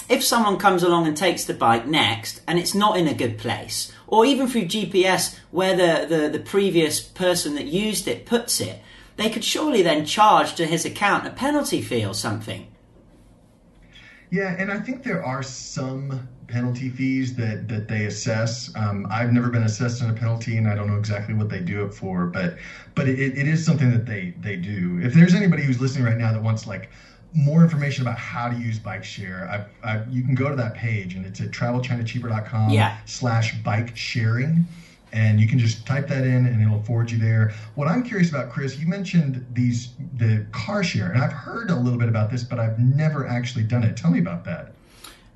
[0.09, 3.37] if someone comes along and takes the bike next and it's not in a good
[3.37, 8.61] place, or even through GPS where the, the, the previous person that used it puts
[8.61, 8.81] it,
[9.17, 12.67] they could surely then charge to his account a penalty fee or something.
[14.29, 18.73] Yeah, and I think there are some penalty fees that that they assess.
[18.75, 21.61] Um, I've never been assessed on a penalty, and I don't know exactly what they
[21.61, 22.57] do it for, but
[22.93, 24.99] but it, it is something that they they do.
[25.01, 26.89] If there's anybody who's listening right now that wants like
[27.38, 30.73] more information about how to use bike share, I, I, you can go to that
[30.73, 32.97] page and it's at travelchinacheaper.com Yeah.
[33.06, 34.65] slash bike sharing.
[35.13, 37.54] And you can just type that in and it'll forward you there.
[37.76, 41.76] What I'm curious about, Chris, you mentioned these the car share, and I've heard a
[41.76, 43.95] little bit about this, but I've never actually done it.
[43.95, 44.73] Tell me about that.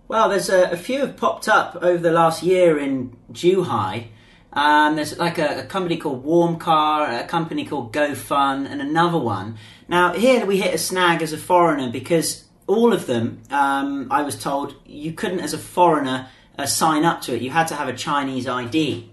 [0.09, 4.07] Well, there's a, a few have popped up over the last year in Zhuhai.
[4.51, 9.17] Um, there's like a, a company called Warm Car, a company called GoFun, and another
[9.17, 9.57] one.
[9.91, 14.21] Now, here we hit a snag as a foreigner because all of them, um, I
[14.21, 17.41] was told, you couldn't as a foreigner uh, sign up to it.
[17.41, 19.09] You had to have a Chinese ID.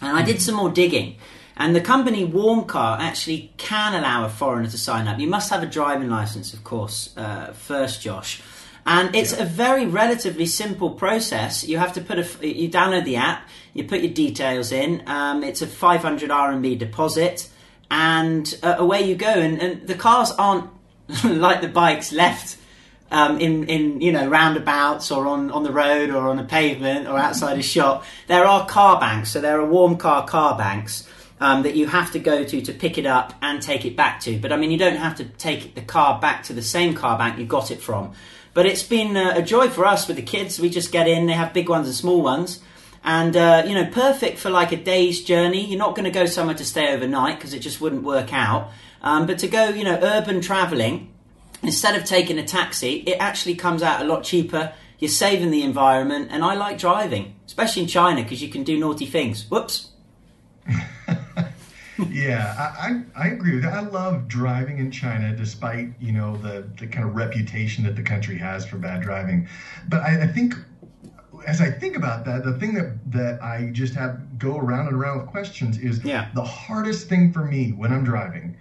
[0.00, 1.16] And I did some more digging.
[1.56, 5.18] And the company Warm Car actually can allow a foreigner to sign up.
[5.18, 8.40] You must have a driving license, of course, uh, first, Josh.
[8.86, 11.66] And it's a very relatively simple process.
[11.66, 15.02] You have to put a, you download the app, you put your details in.
[15.08, 17.50] Um, it's a 500 RMB deposit,
[17.90, 19.28] and uh, away you go.
[19.28, 20.70] And, and the cars aren't
[21.24, 22.58] like the bikes left
[23.10, 27.06] um, in in you know roundabouts or on, on the road or on a pavement
[27.06, 28.04] or outside a shop.
[28.26, 31.08] There are car banks, so there are warm car car banks
[31.40, 34.20] um, that you have to go to to pick it up and take it back
[34.20, 34.38] to.
[34.38, 37.18] But I mean, you don't have to take the car back to the same car
[37.18, 38.12] bank you got it from.
[38.52, 40.58] But it's been uh, a joy for us with the kids.
[40.58, 42.60] We just get in; they have big ones and small ones.
[43.04, 45.66] And uh, you know, perfect for like a day's journey.
[45.66, 48.70] You're not going to go somewhere to stay overnight because it just wouldn't work out.
[49.02, 51.12] Um, but to go, you know, urban traveling,
[51.62, 54.72] instead of taking a taxi, it actually comes out a lot cheaper.
[54.98, 58.78] You're saving the environment, and I like driving, especially in China because you can do
[58.78, 59.50] naughty things.
[59.50, 59.90] Whoops.
[62.10, 63.74] yeah, I, I, I agree with that.
[63.74, 68.02] I love driving in China, despite you know the the kind of reputation that the
[68.02, 69.48] country has for bad driving.
[69.88, 70.54] But I, I think,
[71.46, 74.96] as I think about that, the thing that that I just have go around and
[74.96, 76.28] around with questions is Yeah.
[76.34, 78.56] the hardest thing for me when I'm driving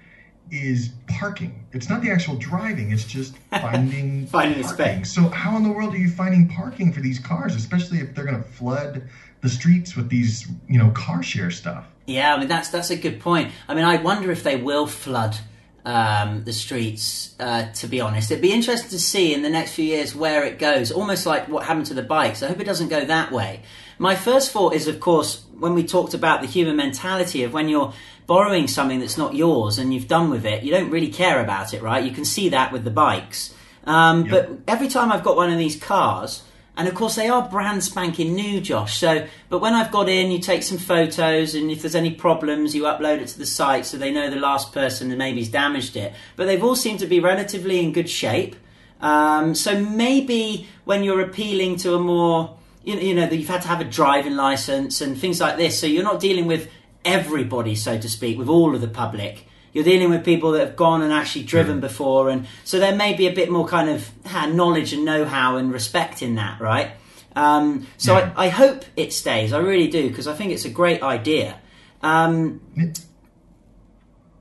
[0.51, 1.65] is parking.
[1.71, 5.11] It's not the actual driving; it's just finding Finding space.
[5.13, 8.25] So how in the world are you finding parking for these cars, especially if they're
[8.25, 9.07] going to flood
[9.41, 11.85] the streets with these you know car share stuff?
[12.05, 13.51] Yeah, I mean that's that's a good point.
[13.67, 15.37] I mean, I wonder if they will flood
[15.85, 17.35] um, the streets.
[17.39, 20.43] Uh, to be honest, it'd be interesting to see in the next few years where
[20.43, 20.91] it goes.
[20.91, 22.41] Almost like what happened to the bikes.
[22.41, 23.61] I hope it doesn't go that way.
[23.99, 27.69] My first thought is, of course, when we talked about the human mentality of when
[27.69, 27.93] you're
[28.25, 31.73] borrowing something that's not yours and you've done with it, you don't really care about
[31.73, 32.03] it, right?
[32.03, 33.53] You can see that with the bikes.
[33.85, 34.31] Um, Yep.
[34.31, 36.43] But every time I've got one of these cars,
[36.75, 38.97] and of course they are brand spanking new, Josh.
[38.97, 42.73] So, but when I've got in, you take some photos, and if there's any problems,
[42.73, 45.95] you upload it to the site so they know the last person that maybe's damaged
[45.95, 46.13] it.
[46.35, 48.55] But they've all seemed to be relatively in good shape.
[49.01, 53.49] Um, so maybe when you're appealing to a more, you know, you know, that you've
[53.49, 56.69] had to have a driving license and things like this, so you're not dealing with
[57.05, 59.45] everybody, so to speak, with all of the public.
[59.73, 63.15] You're dealing with people that have gone and actually driven before, and so there may
[63.15, 66.91] be a bit more kind of ah, knowledge and know-how and respect in that, right?
[67.35, 68.33] Um, so Yeah.
[68.37, 69.51] I, I hope it stays.
[69.51, 71.59] I really do because I think it's a great idea.
[72.03, 72.61] Um,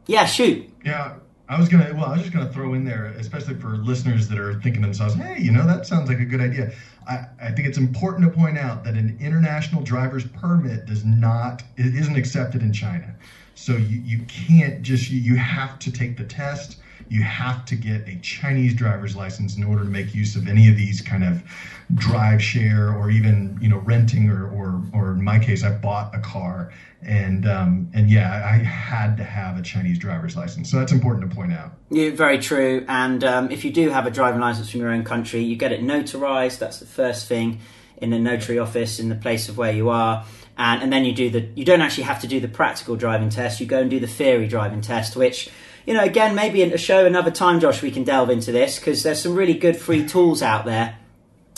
[0.07, 0.69] yeah, shoot.
[0.85, 1.15] Yeah,
[1.49, 1.95] I was gonna.
[1.95, 5.15] Well, I was just gonna throw in there, especially for listeners that are thinking themselves,
[5.15, 6.73] "Hey, you know, that sounds like a good idea."
[7.09, 11.63] I, I think it's important to point out that an international driver's permit does not,
[11.77, 13.15] it isn't accepted in China.
[13.55, 16.79] So you, you can't just you, have to take the test.
[17.09, 20.69] You have to get a Chinese driver's license in order to make use of any
[20.69, 21.43] of these kind of
[21.95, 26.15] drive share or even you know renting or or, or in my case, I bought
[26.15, 30.71] a car and um, and yeah, I had to have a Chinese driver's license.
[30.71, 31.73] So that's important to point out.
[31.91, 32.85] Yeah, very true.
[32.89, 35.73] And um, if you do have a driving license from your own country, you get
[35.73, 36.59] it notarized.
[36.59, 37.61] That's the first thing
[38.03, 40.25] in a notary office in the place of where you are.
[40.59, 41.49] And, and then you do the.
[41.55, 43.61] You don't actually have to do the practical driving test.
[43.61, 45.49] You go and do the theory driving test, which.
[45.85, 48.79] You know, again, maybe in a show another time, Josh, we can delve into this
[48.79, 50.97] because there's some really good free tools out there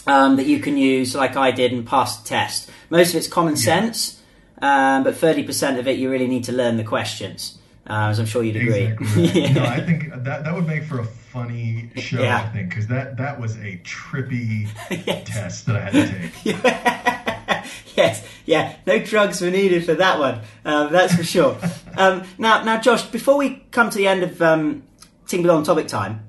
[0.07, 2.71] um, that you can use, like I did, and pass the test.
[2.91, 4.23] Most of it's common sense,
[4.63, 8.27] um, but 30% of it you really need to learn the questions, uh, as I'm
[8.27, 8.85] sure you'd agree.
[8.85, 9.23] Exactly.
[9.23, 9.35] Right.
[9.35, 9.53] Yeah.
[9.53, 12.23] No, I think that that would make for a funny show.
[12.23, 12.37] Yeah.
[12.39, 14.69] I think because that that was a trippy
[15.07, 15.29] Yes.
[15.29, 17.75] test that I had to take.
[17.97, 20.41] yes, yeah, no drugs were needed for that one.
[20.65, 21.59] Um, that's for sure.
[21.97, 24.85] um, now, now, Josh, before we come to the end of um,
[25.27, 26.25] Ting Budong Topic Time,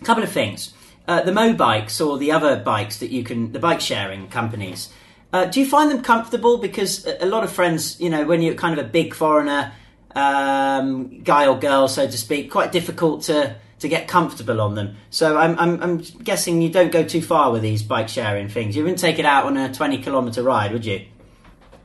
[0.00, 0.74] a couple of things.
[1.08, 4.88] Uh, the Mobikes or the other bikes that you can, the bike sharing companies,
[5.32, 6.58] uh, do you find them comfortable?
[6.58, 9.72] Because a a lot of friends, you know, when you're kind of a big foreigner
[10.14, 14.96] um, guy or girl, so to speak, quite difficult to to get comfortable on them.
[15.10, 18.74] So I'm, I'm, I'm guessing you don't go too far with these bike sharing things.
[18.74, 21.04] You wouldn't take it out on a 20 kilometre ride, would you?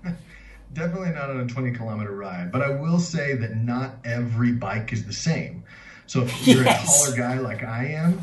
[0.73, 4.93] Definitely not on a 20 kilometer ride, but I will say that not every bike
[4.93, 5.63] is the same.
[6.05, 7.03] So if you're Yes.
[7.07, 8.21] a taller guy like I am,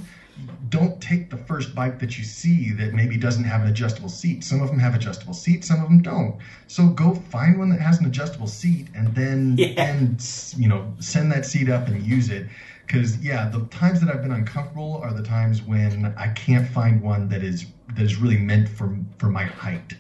[0.69, 4.43] don't take the first bike that you see that maybe doesn't have an adjustable seat.
[4.45, 6.37] Some of them have adjustable seats, some of them don't.
[6.67, 9.85] So go find one that has an adjustable seat and then Yeah.
[9.85, 10.21] and
[10.57, 12.49] you know send that seat up and use it.
[12.87, 17.01] Because yeah, the times that I've been uncomfortable are the times when I can't find
[17.01, 19.95] one that is that is really meant for for my height.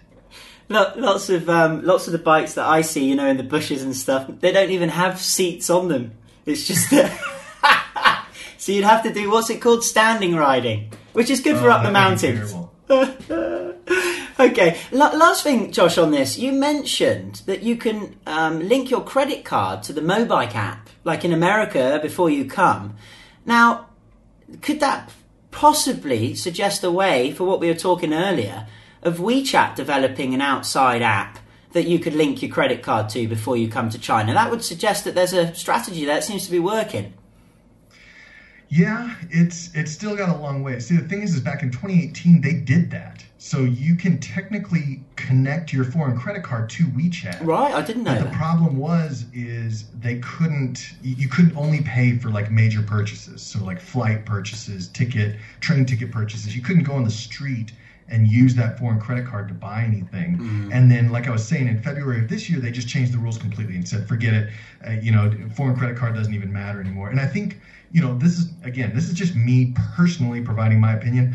[0.68, 3.82] Lots of um, lots of the bikes that I see, you know, in the bushes
[3.82, 6.12] and stuff, they don't even have seats on them.
[6.46, 6.90] It's just
[8.64, 11.72] so you'd have to do what's it called, standing riding, which is good for Oh,
[11.72, 12.54] up the mountains.
[14.40, 19.02] Okay, La- last thing, Josh, on this, you mentioned that you can um, link your
[19.04, 22.96] credit card to the Mobike app, like in America, before you come.
[23.44, 23.90] Now,
[24.62, 25.12] could that
[25.50, 28.66] possibly suggest a way for what we were talking earlier
[29.02, 31.38] of WeChat developing an outside app
[31.72, 34.32] that you could link your credit card to before you come to China?
[34.32, 37.12] That would suggest that there's a strategy there that seems to be working.
[38.68, 40.80] Yeah, it's it's still got a long way.
[40.80, 45.02] See, the thing is, is back in 2018 they did that, so you can technically
[45.16, 47.44] connect your foreign credit card to WeChat.
[47.44, 50.94] Right, I didn't know But the problem was, is they couldn't.
[51.02, 56.10] You couldn't only pay for like major purchases, so like flight purchases, ticket, train ticket
[56.10, 56.56] purchases.
[56.56, 57.72] You couldn't go on the street
[58.08, 60.36] and use that foreign credit card to buy anything.
[60.36, 60.72] Mm-hmm.
[60.72, 63.18] And then, like I was saying, in February of this year, they just changed the
[63.18, 64.50] rules completely and said, forget it.
[64.86, 67.08] Uh, you know, foreign credit card doesn't even matter anymore.
[67.08, 67.60] And I think,
[67.94, 71.32] you know, this is again, this is just me personally providing my opinion.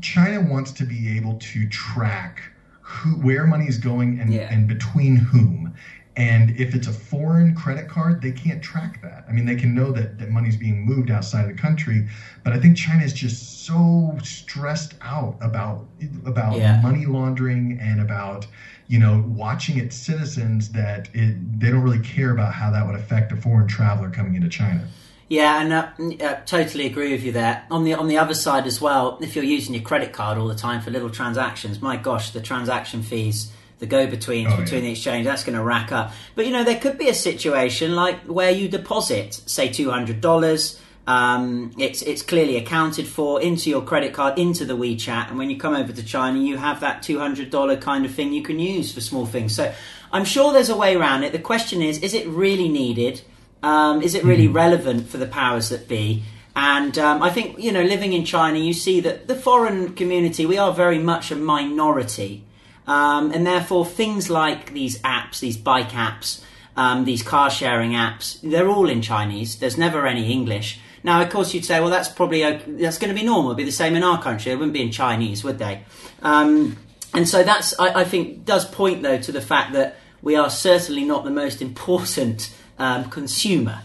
[0.00, 4.48] China wants to be able to track who, where money is going and, Yeah.
[4.50, 5.70] and between whom.
[6.16, 9.24] And if it's a foreign credit card, they can't track that.
[9.28, 12.02] I mean, they can know that, that money's being moved outside of the country,
[12.42, 15.84] but I think China is just so stressed out about
[16.24, 16.80] about Yeah.
[16.80, 18.46] money laundering and about
[18.88, 22.94] you know watching its citizens that it, they don't really care about how that would
[22.96, 24.88] affect a foreign traveler coming into China.
[25.30, 27.64] Yeah, and uh, uh, totally agree with you there.
[27.70, 30.48] On the on the other side as well, if you're using your credit card all
[30.48, 34.86] the time for little transactions, my gosh, the transaction fees, the go-betweens Oh, between yeah.
[34.88, 36.12] the exchange, that's going to rack up.
[36.34, 40.20] But you know, there could be a situation like where you deposit, say, two hundred
[40.20, 40.80] dollars.
[41.06, 45.48] Um, it's it's clearly accounted for into your credit card, into the WeChat, and when
[45.48, 48.42] you come over to China, you have that two hundred dollar kind of thing you
[48.42, 49.54] can use for small things.
[49.54, 49.72] So
[50.10, 51.30] I'm sure there's a way around it.
[51.30, 53.22] The question is, is it really needed?
[53.62, 56.22] Um, is it really relevant for the powers that be?
[56.56, 60.46] And um, I think, you know, living in China, you see that the foreign community,
[60.46, 62.44] we are very much a minority.
[62.86, 66.42] Um, and therefore, things like these apps, these bike apps,
[66.76, 69.58] um, these car sharing apps, they're all in Chinese.
[69.58, 70.80] There's never any English.
[71.02, 73.50] Now, of course, you'd say, well, that's probably that's going to be normal.
[73.50, 74.52] It'd be the same in our country.
[74.52, 75.84] It wouldn't be in Chinese, would they?
[76.22, 76.76] Um,
[77.14, 80.50] and so that's, I, I think, does point though to the fact that we are
[80.50, 83.80] certainly not the most important um, consumer.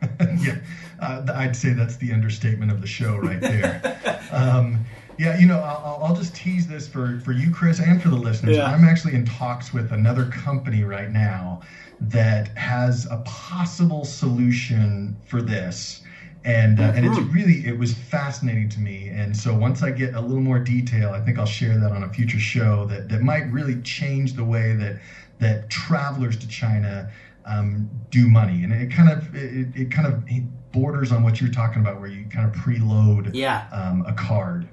[0.20, 0.58] yeah,
[1.00, 3.98] uh, I'd say that's the understatement of the show right there.
[4.32, 4.84] um,
[5.18, 8.16] yeah, you know, I'll, I'll just tease this for, for you, Chris, and for the
[8.16, 8.56] listeners.
[8.56, 8.66] Yeah.
[8.66, 11.62] I'm actually in talks with another company right now
[12.00, 16.02] that has a possible solution for this.
[16.44, 20.12] And, uh, and it's really it was fascinating to me and so once i get
[20.12, 23.22] a little more detail i think i'll share that on a future show that, that
[23.22, 25.00] might really change the way that
[25.40, 27.10] that travelers to china
[27.46, 30.22] um, do money and it kind of it, it kind of
[30.72, 33.66] borders on what you're talking about where you kind of preload Yeah.
[33.72, 34.68] um, a card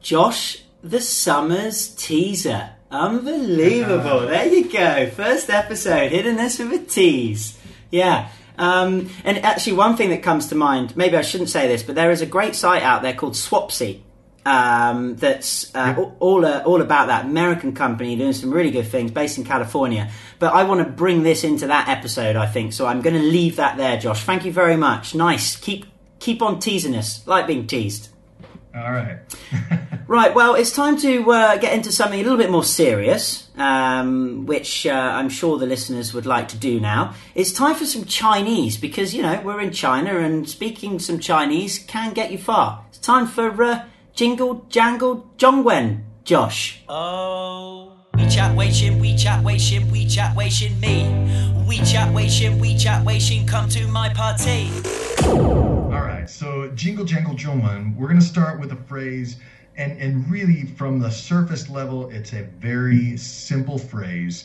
[0.00, 2.70] Josh, the Summers teaser.
[2.90, 4.20] Unbelievable.
[4.26, 5.08] There you go.
[5.08, 7.58] First episode, hitting this with a tease.
[7.90, 8.28] Yeah.
[8.58, 11.94] Um, and actually, one thing that comes to mind, maybe I shouldn't say this, but
[11.94, 14.02] there is a great site out there called Swapsy.
[14.46, 18.86] Um, that's uh, all all, uh, all about that American company doing some really good
[18.86, 20.10] things, based in California.
[20.38, 22.72] But I want to bring this into that episode, I think.
[22.72, 24.22] So I'm going to leave that there, Josh.
[24.24, 25.14] Thank you very much.
[25.14, 25.56] Nice.
[25.56, 25.86] Keep
[26.18, 27.26] keep on teasing us.
[27.26, 28.10] Like being teased.
[28.74, 29.18] all right
[30.06, 34.44] Right, well, it's time to uh, get into something a little bit more serious, um,
[34.44, 37.14] which uh, I'm sure the listeners would like to do now.
[37.34, 41.78] It's time for some Chinese because, you know, we're in China and speaking some Chinese
[41.78, 42.84] can get you far.
[42.90, 46.84] It's time for uh, Jingle Jangle Zhongwen, Josh.
[46.88, 51.02] Oh, WeChat, Weixin, WeChat, Weixin, WeChat, Weixin, me.
[51.66, 54.70] WeChat, Weixin, WeChat, Weixin, come to my party.
[55.24, 59.38] All right, so jingle jangle Zhongwen, we're going to start with a phrase,
[59.76, 64.44] and, and really from the surface level, it's a very simple phrase,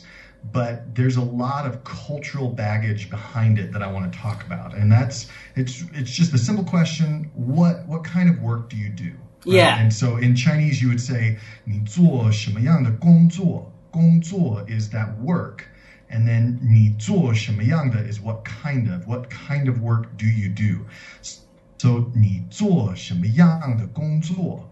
[0.52, 4.74] but there's a lot of cultural baggage behind it that I want to talk about,
[4.74, 8.88] and that's it's it's just a simple question: what what kind of work do you
[8.88, 9.12] do?
[9.45, 9.77] Yeah.
[9.79, 13.71] And so in Chinese, you would say 你做什么样的工作?
[13.91, 15.65] 工作 is that work.
[16.09, 19.07] And then 你做什么样的 is what kind of.
[19.07, 20.85] What kind of work do you do?
[21.21, 21.39] S-
[21.77, 24.68] So 你做什么样的工作？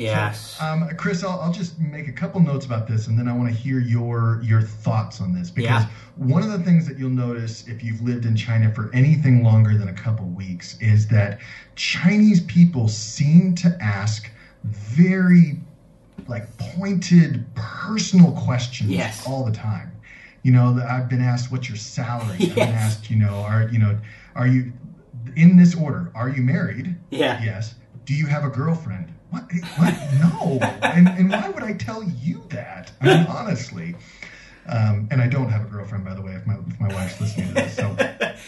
[0.00, 0.60] Yes.
[0.60, 3.48] Um, Chris, I'll, I'll just make a couple notes about this, and then I want
[3.50, 5.88] to hear your your thoughts on this because Yeah.
[6.16, 9.76] one of the things that you'll notice if you've lived in China for anything longer
[9.76, 11.38] than a couple weeks is that
[11.76, 14.30] Chinese people seem to ask
[14.64, 15.60] very
[16.28, 19.26] like pointed personal questions Yes.
[19.26, 19.90] all the time.
[20.42, 22.82] You know, I've been asked, "What's your salary?" I've been Yes.
[22.96, 23.98] asked, you know, are you know,
[24.34, 24.72] are you
[25.36, 26.10] in this order?
[26.14, 26.96] Are you married?
[27.10, 27.42] Yeah.
[27.42, 27.74] Yes.
[28.06, 29.12] Do you have a girlfriend?
[29.30, 29.44] What?
[29.76, 29.94] What?
[30.20, 30.58] No.
[30.82, 32.90] and, and why would I tell you that?
[33.00, 33.94] I mean, honestly.
[34.66, 37.20] Um, and I don't have a girlfriend, by the way, if my, if my wife's
[37.20, 37.74] listening to this.
[37.74, 37.88] So,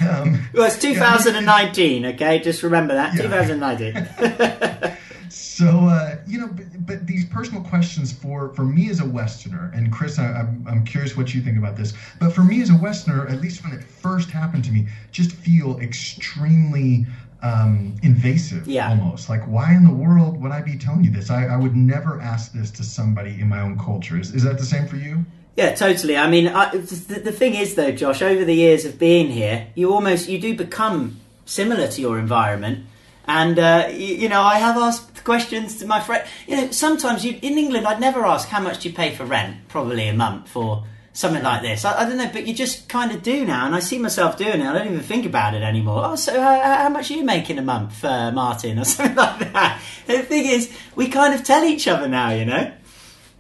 [0.09, 2.39] um, Well, it's 2019, okay?
[2.41, 3.15] Just remember that.
[3.15, 3.23] Yeah.
[3.23, 4.97] 2019.
[5.31, 9.73] so uh, you know, but, but these personal questions for for me as a Westerner,
[9.75, 11.95] and Chris, I, I'm I'm curious what you think about this.
[12.21, 15.33] But for me as a Westerner, at least when it first happened to me, just
[15.33, 17.07] feel extremely
[17.43, 18.89] um, invasive, Yeah.
[18.89, 21.31] almost like why in the world would I be telling you this?
[21.31, 24.19] I, I would never ask this to somebody in my own culture.
[24.19, 25.25] Is, is that the same for you?
[25.57, 26.17] Yeah, totally.
[26.17, 29.67] I mean, I, the, the thing is, though, Josh, over the years of being here,
[29.75, 32.87] you almost you do become similar to your environment.
[33.27, 36.27] And uh, you, you know, I have asked questions to my friend.
[36.47, 39.25] You know, sometimes you in England, I'd never ask how much do you pay for
[39.25, 41.85] rent, probably a month or something like this.
[41.85, 44.37] I, I don't know, but you just kind of do now, and I see myself
[44.37, 44.67] doing it.
[44.67, 46.03] I don't even think about it anymore.
[46.05, 49.53] Oh, so uh, how much are you making a month, uh, Martin, or something like
[49.53, 49.83] that?
[50.07, 52.73] The thing is, we kind of tell each other now, you know.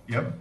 [0.09, 0.39] Yep.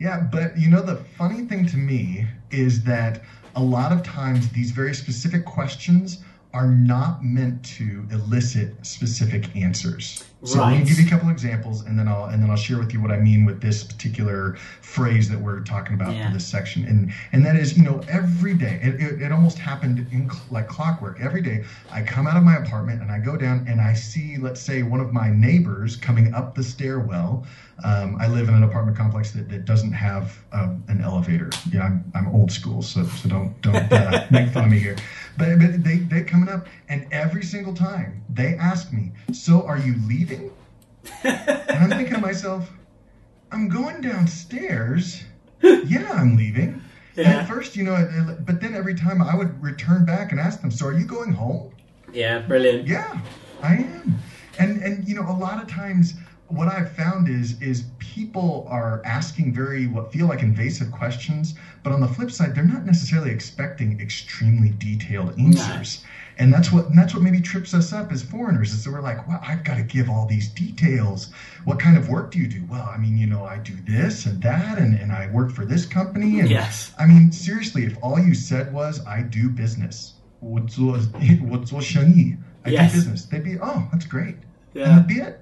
[0.00, 3.22] Yeah, but you know, the funny thing to me is that
[3.56, 10.24] a lot of times these very specific questions are not meant to elicit specific answers.
[10.44, 12.78] So let me give you a couple examples, and then I'll and then I'll share
[12.78, 16.28] with you what I mean with this particular phrase that we're talking about Yeah.
[16.28, 16.84] for this section.
[16.84, 20.44] And and that is, you know, every day it, it, it almost happened in cl-
[20.50, 21.18] like clockwork.
[21.18, 24.36] Every day I come out of my apartment and I go down and I see,
[24.36, 27.46] let's say, one of my neighbors coming up the stairwell.
[27.82, 31.50] Um, I live in an apartment complex that, that doesn't have um, an elevator.
[31.72, 34.96] Yeah, I'm, I'm old school, so so don't don't uh, make fun of me here.
[35.36, 39.78] But, but they they coming up, and every single time they ask me, "So are
[39.78, 40.50] you leaving?"
[41.24, 42.70] and I'm thinking to myself,
[43.52, 45.24] "I'm going downstairs.
[45.62, 46.82] Yeah, I'm leaving."
[47.16, 47.40] And Yeah.
[47.40, 47.96] at first, you know,
[48.44, 51.32] but then every time I would return back and ask them, "So are you going
[51.32, 51.72] home?"
[52.12, 52.86] Yeah, brilliant.
[52.86, 53.20] Yeah,
[53.62, 54.18] I am.
[54.58, 56.14] And and you know, a lot of times
[56.48, 61.92] what I've found is is people are asking very what feel like invasive questions, but
[61.92, 66.04] on the flip side, they're not necessarily expecting extremely detailed answers.
[66.36, 69.00] And that's what and that's what maybe trips us up as foreigners is that we're
[69.00, 71.30] like, well, I've got to give all these details.
[71.64, 72.62] What kind of work do you do?
[72.68, 75.64] Well, I mean, you know, I do this and that, and, and I work for
[75.64, 76.40] this company.
[76.40, 76.92] And yes.
[76.98, 81.06] I mean, seriously, if all you said was, I do business, what's what's
[82.64, 82.92] I yes.
[82.92, 84.36] do business, they'd be, oh, that's great.
[84.72, 84.84] Yeah.
[84.84, 85.40] And that'd be it.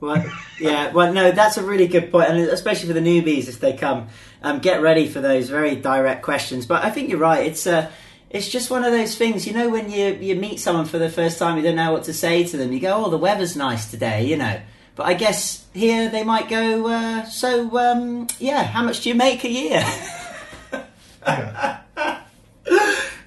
[0.00, 0.24] Well,
[0.58, 3.74] yeah, well, no, that's a really good point, and especially for the newbies if they
[3.74, 4.08] come,
[4.42, 6.64] um, get ready for those very direct questions.
[6.64, 7.46] But I think you're right.
[7.46, 7.90] It's uh,
[8.30, 11.10] it's just one of those things, you know, when you you meet someone for the
[11.10, 12.72] first time, you don't know what to say to them.
[12.72, 14.60] You go, "Oh, the weather's nice today," you know.
[14.96, 19.14] But I guess here they might go, uh, "So, um, yeah, how much do you
[19.14, 19.84] make a year?"
[21.26, 21.80] Yeah.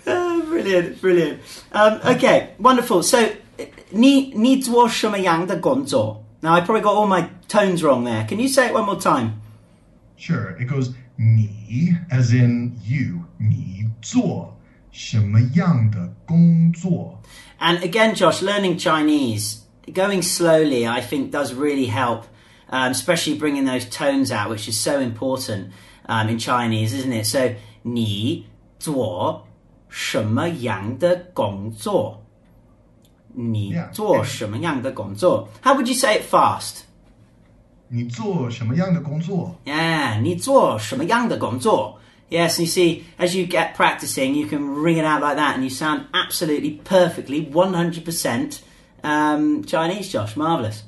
[0.06, 1.40] Oh, brilliant, brilliant.
[1.72, 3.04] Um, okay, wonderful.
[3.04, 3.30] So,
[3.90, 6.24] 你你做什么样的工作?
[6.42, 8.26] Now, I probably got all my tones wrong there.
[8.26, 9.42] Can you say it one more time?
[10.18, 10.58] Sure.
[10.60, 13.24] It goes 你 as in you.
[13.38, 14.58] 你做
[14.92, 17.22] 什么样的工作?
[17.60, 19.62] And again, Josh, learning Chinese,
[19.92, 22.26] going slowly, I think does really help,
[22.70, 25.72] um, especially bringing those tones out, which is so important
[26.08, 27.26] um, in Chinese, isn't it?
[27.26, 28.46] So, 你
[28.80, 29.48] 做
[29.90, 32.24] 什么样的工作?
[33.34, 33.92] 你 Yeah.
[33.92, 35.48] 做什么样的工作?
[35.64, 36.82] How would you say it fast?
[37.90, 39.56] 你做什么样的工作?
[39.66, 42.00] Yeah, 你做什么样的工作?
[42.30, 45.62] Yes, you see, as you get practicing, you can ring it out like that, and
[45.62, 48.60] you sound absolutely perfectly, 100%
[49.04, 50.36] um, Chinese, Josh.
[50.36, 50.82] Marvelous.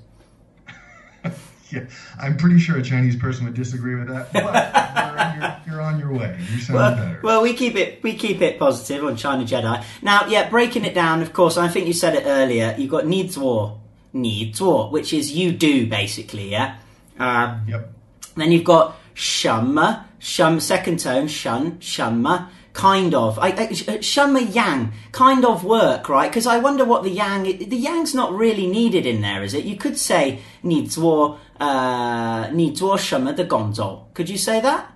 [1.73, 1.87] yeah,
[2.19, 4.33] I'm pretty sure a Chinese person would disagree with that.
[4.33, 6.39] But you're, you're, on your way.
[6.53, 7.21] You sound well, better.
[7.23, 9.85] Well, we keep it we keep it positive on China Jedi.
[10.03, 11.23] Now, yeah, breaking it down.
[11.23, 12.75] Of course, I think you said it earlier.
[12.79, 13.81] You've got needs war,
[14.13, 16.79] needs war, which is you do basically, yeah.
[17.19, 17.93] Um, yep.
[18.37, 19.79] Then you've got shum,
[20.19, 26.31] shum second tone, shun, shumma kind of I, I, uh, Yang kind of work, right?
[26.31, 29.65] Because I wonder what the Yang the Yang's not really needed in there, is it?
[29.65, 34.13] You could say ni zuo uh, ni zuo shenme de gongzuo.
[34.15, 34.93] Could you say that?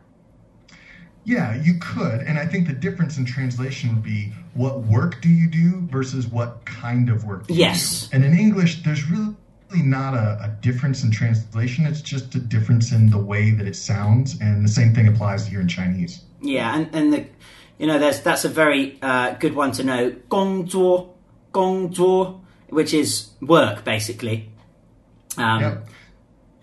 [1.24, 5.30] Yeah, you could, and I think the difference in translation would be what work do
[5.30, 7.46] you do versus what kind of work.
[7.48, 8.10] yes.
[8.12, 9.34] And in English, there's really
[9.72, 11.86] not a, a, difference in translation.
[11.86, 15.46] It's just a difference in the way that it sounds, and the same thing applies
[15.46, 16.20] here in Chinese.
[16.44, 17.26] Yeah, and, and the
[17.78, 20.10] you know there's that's a very uh, good one to know.
[20.28, 24.50] Gong zuo, which is work basically.
[25.36, 25.88] Um, yep.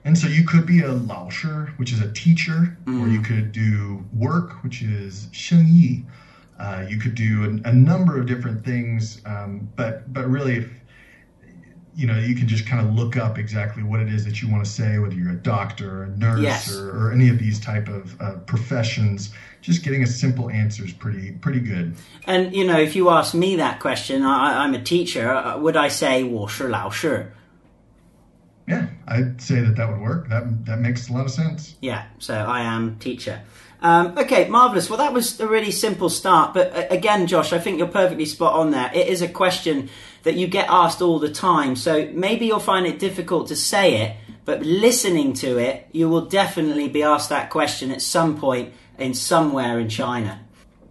[0.03, 3.01] And so you could be a lao shi, which is a teacher, mm.
[3.01, 3.25] or you mm.
[3.25, 6.05] could do work, which is shengyi.
[6.59, 10.65] Uh, you could do a, a number of different things, um, but but really
[11.94, 14.50] you know, you can just kind of look up exactly what it is that you
[14.50, 16.74] want to say, whether you're a doctor, a nurse, Yes.
[16.76, 19.32] or, or any of these type of uh, professions.
[19.62, 21.94] Just getting a simple answer is pretty pretty good.
[22.26, 25.28] And you know, if you ask me that question, I, I'm a teacher.
[25.30, 27.32] uh, Would I say 我是老师?
[28.68, 30.28] Yeah, I'd say that that would work.
[30.28, 31.76] That that makes a lot of sense.
[31.80, 33.40] Yeah, so I am teacher.
[33.80, 34.88] Um, okay, marvelous.
[34.90, 36.52] Well, that was a really simple start.
[36.54, 38.90] But uh, again, Josh, I think you're perfectly spot on there.
[38.92, 39.88] It is a question
[40.23, 41.75] that you get asked all the time.
[41.75, 46.25] So maybe you'll find it difficult to say it, but listening to it, you will
[46.25, 50.41] definitely be asked that question at some point in somewhere in China.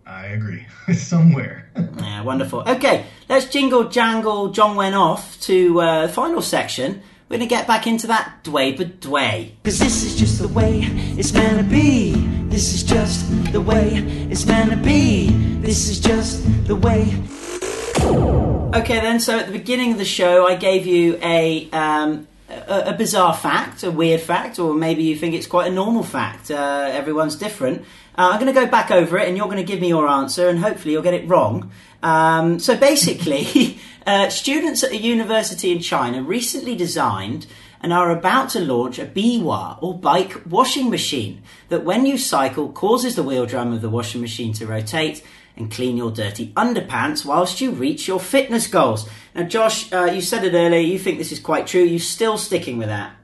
[0.07, 0.67] I agree.
[0.95, 1.71] Somewhere.
[2.01, 2.61] Yeah, wonderful.
[2.67, 7.03] Okay, let's jingle jangle Zhongwen off to uh, the final section.
[7.29, 9.55] We're going to get back into that dway but dway.
[9.63, 10.81] Cause this is just the way
[11.17, 12.13] it's meant to be.
[12.49, 13.91] This is just the way
[14.29, 15.31] it's meant to be.
[15.61, 18.60] This is just the way.
[18.73, 19.19] Okay, then.
[19.19, 23.83] So at the beginning of the show, I gave you a um, a, bizarre fact,
[23.83, 26.53] a weird fact, or maybe you think it's quite a normal fact.
[26.53, 27.83] Uh, everyone's different.
[28.17, 30.07] Uh, I'm going to go back over it, and you're going to give me your
[30.07, 31.73] answer, and hopefully you'll get it wrong.
[32.05, 37.49] Um, so basically, uh, students at a university in China recently designed
[37.81, 42.71] and are about to launch a biwa or bike washing machine that, when you cycle,
[42.71, 45.25] causes the wheel drum of the washing machine to rotate
[45.61, 49.09] and clean your dirty underpants whilst you reach your fitness goals.
[49.35, 50.81] Now, Josh, uh, you said it earlier.
[50.81, 51.83] You think this is quite true.
[51.83, 53.15] You still sticking with that?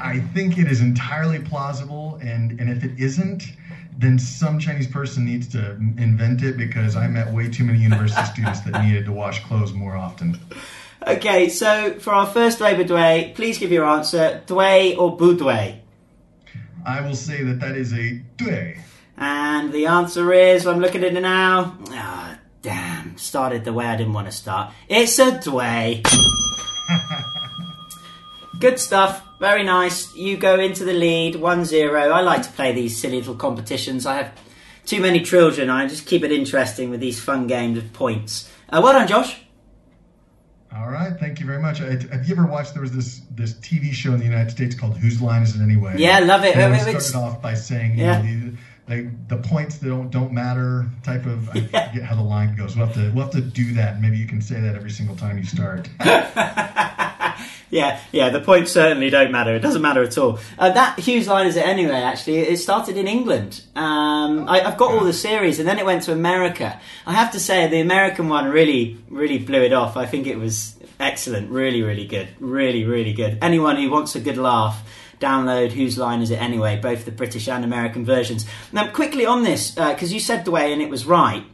[0.00, 3.44] I think it is entirely plausible, and, and if it isn't,
[3.96, 8.22] then some Chinese person needs to invent it because I met way too many university
[8.32, 10.38] students that needed to wash clothes more often.
[11.06, 15.80] Okay, so for our first Dway Dway, please give your answer: Dway or Budway?
[16.84, 18.76] I will say that that is a 对.
[19.22, 21.78] And the answer is, I'm looking at it now.
[21.90, 23.16] Ah, damn!
[23.16, 24.72] Started the way I didn't want to start.
[24.88, 26.02] It's a Dway.
[28.58, 29.24] Good stuff.
[29.38, 30.12] Very nice.
[30.16, 32.12] You go into the lead, 1-0.
[32.12, 34.06] I like to play these silly little competitions.
[34.06, 34.32] I have
[34.86, 35.70] too many children.
[35.70, 38.50] I just keep it interesting with these fun games of points.
[38.68, 39.40] Uh, well done, Josh.
[40.74, 41.80] All right, thank you very much.
[41.80, 42.72] I, have you ever watched?
[42.72, 45.62] There was this this TV show in the United States called Whose Line Is It
[45.62, 45.94] Anyway?
[45.98, 46.56] Yeah, love it.
[46.56, 48.22] And it started off by saying, you Yeah.
[48.22, 48.56] know, the,
[48.88, 51.48] like the points that don't don't matter type of.
[51.50, 52.76] I forget how the line goes.
[52.76, 54.00] We'll have to we'll have to do that.
[54.00, 55.88] Maybe you can say that every single time you start.
[57.72, 59.54] Yeah, yeah, the points certainly don't matter.
[59.56, 60.38] It doesn't matter at all.
[60.58, 62.40] Uh, that Whose line is it anyway, actually.
[62.40, 63.62] It started in England.
[63.74, 66.78] Um, I, I've got all the series, and then it went to America.
[67.06, 69.96] I have to say, the American one really, really blew it off.
[69.96, 71.48] I think it was excellent.
[71.50, 72.28] Really, really good.
[72.40, 73.38] Really, really good.
[73.40, 74.86] Anyone who wants a good laugh,
[75.22, 78.44] download Whose Line Is It Anyway, both the British and American versions.
[78.72, 81.44] Now, quickly on this, because you said the way and it was right.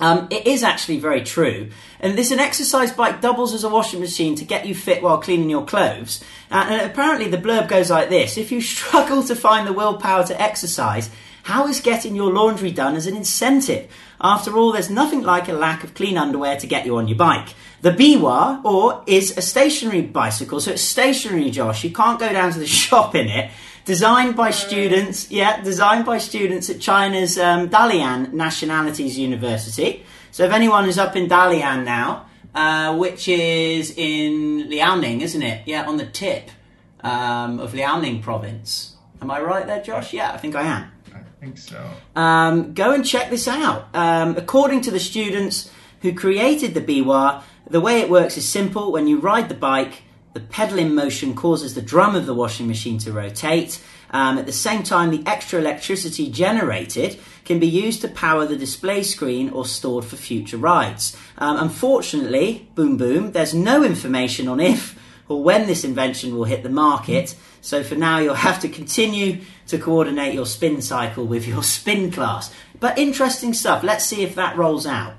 [0.00, 1.70] Um, it is actually very true.
[2.00, 5.18] And this an exercise bike doubles as a washing machine to get you fit while
[5.18, 6.22] cleaning your clothes.
[6.50, 8.36] Uh, and apparently the blurb goes like this.
[8.36, 11.10] If you struggle to find the willpower to exercise,
[11.42, 13.90] how is getting your laundry done as an incentive?
[14.20, 17.16] After all, there's nothing like a lack of clean underwear to get you on your
[17.16, 17.54] bike.
[17.80, 21.84] The Biwa, or is a stationary bicycle, so it's stationary, Josh.
[21.84, 23.50] You can't go down to the shop in it.
[23.84, 30.04] Designed by students, yeah, designed by students at China's um, Dalian Nationalities University.
[30.30, 35.62] So if anyone is up in Dalian now, uh, which is in Liaoning, isn't it?
[35.66, 36.50] Yeah, on the tip
[37.00, 38.96] um, of Liaoning province.
[39.22, 40.12] Am I right there, Josh?
[40.12, 40.92] Yeah, I think I am.
[41.14, 41.90] I think so.
[42.16, 43.88] Um, go and check this out.
[43.94, 45.70] Um, according to the students
[46.02, 48.92] who created the Biwa, the way it works is simple.
[48.92, 50.02] When you ride the bike,
[50.34, 53.82] the pedaling motion causes the drum of the washing machine to rotate.
[54.10, 58.56] Um, at the same time, the extra electricity generated can be used to power the
[58.56, 61.16] display screen or stored for future rides.
[61.36, 64.98] Um, unfortunately, boom boom, there's no information on if
[65.28, 67.36] or when this invention will hit the market.
[67.60, 72.10] So for now, you'll have to continue to coordinate your spin cycle with your spin
[72.10, 72.52] class.
[72.80, 73.82] But interesting stuff.
[73.82, 75.14] Let's see if that rolls out.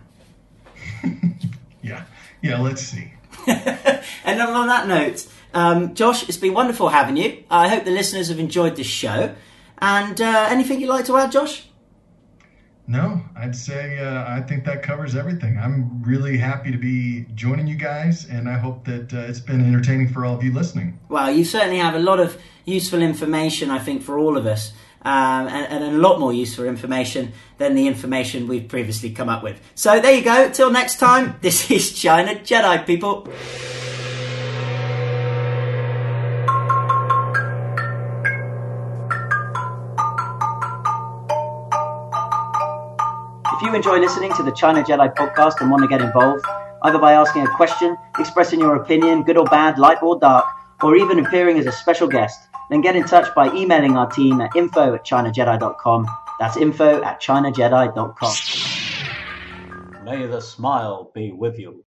[2.42, 2.62] Yeah.
[2.62, 3.14] Let's see.
[4.30, 7.44] And on that note, um, Josh, it's been wonderful having you.
[7.50, 9.36] I hope the listeners have enjoyed this show.
[9.80, 11.66] And uh, anything you'd like to add, Josh?
[12.86, 15.60] No, I'd say uh, I think that covers everything.
[15.60, 19.62] I'm really happy to be joining you guys, and I hope that uh, it's been
[19.62, 21.00] entertaining for all of you listening.
[21.08, 24.74] Well, you certainly have a lot of useful information, I think, for all of us.
[25.02, 29.44] Um, and, and a lot more useful information than the information we've previously come up
[29.44, 29.62] with.
[29.74, 30.50] So there you go.
[30.50, 33.28] Till next time, this is China Jedi, people.
[43.60, 46.46] If you enjoy listening to the China Jedi podcast and want to get involved,
[46.84, 50.46] either by asking a question, expressing your opinion, good or bad, light or dark,
[50.82, 54.42] or even appearing as a special guest, then get in touch by emailing our team
[54.42, 56.08] at info at chinajedi.com.
[56.40, 58.36] That's info at chinajedi.com.
[60.06, 61.84] May the smile be with you.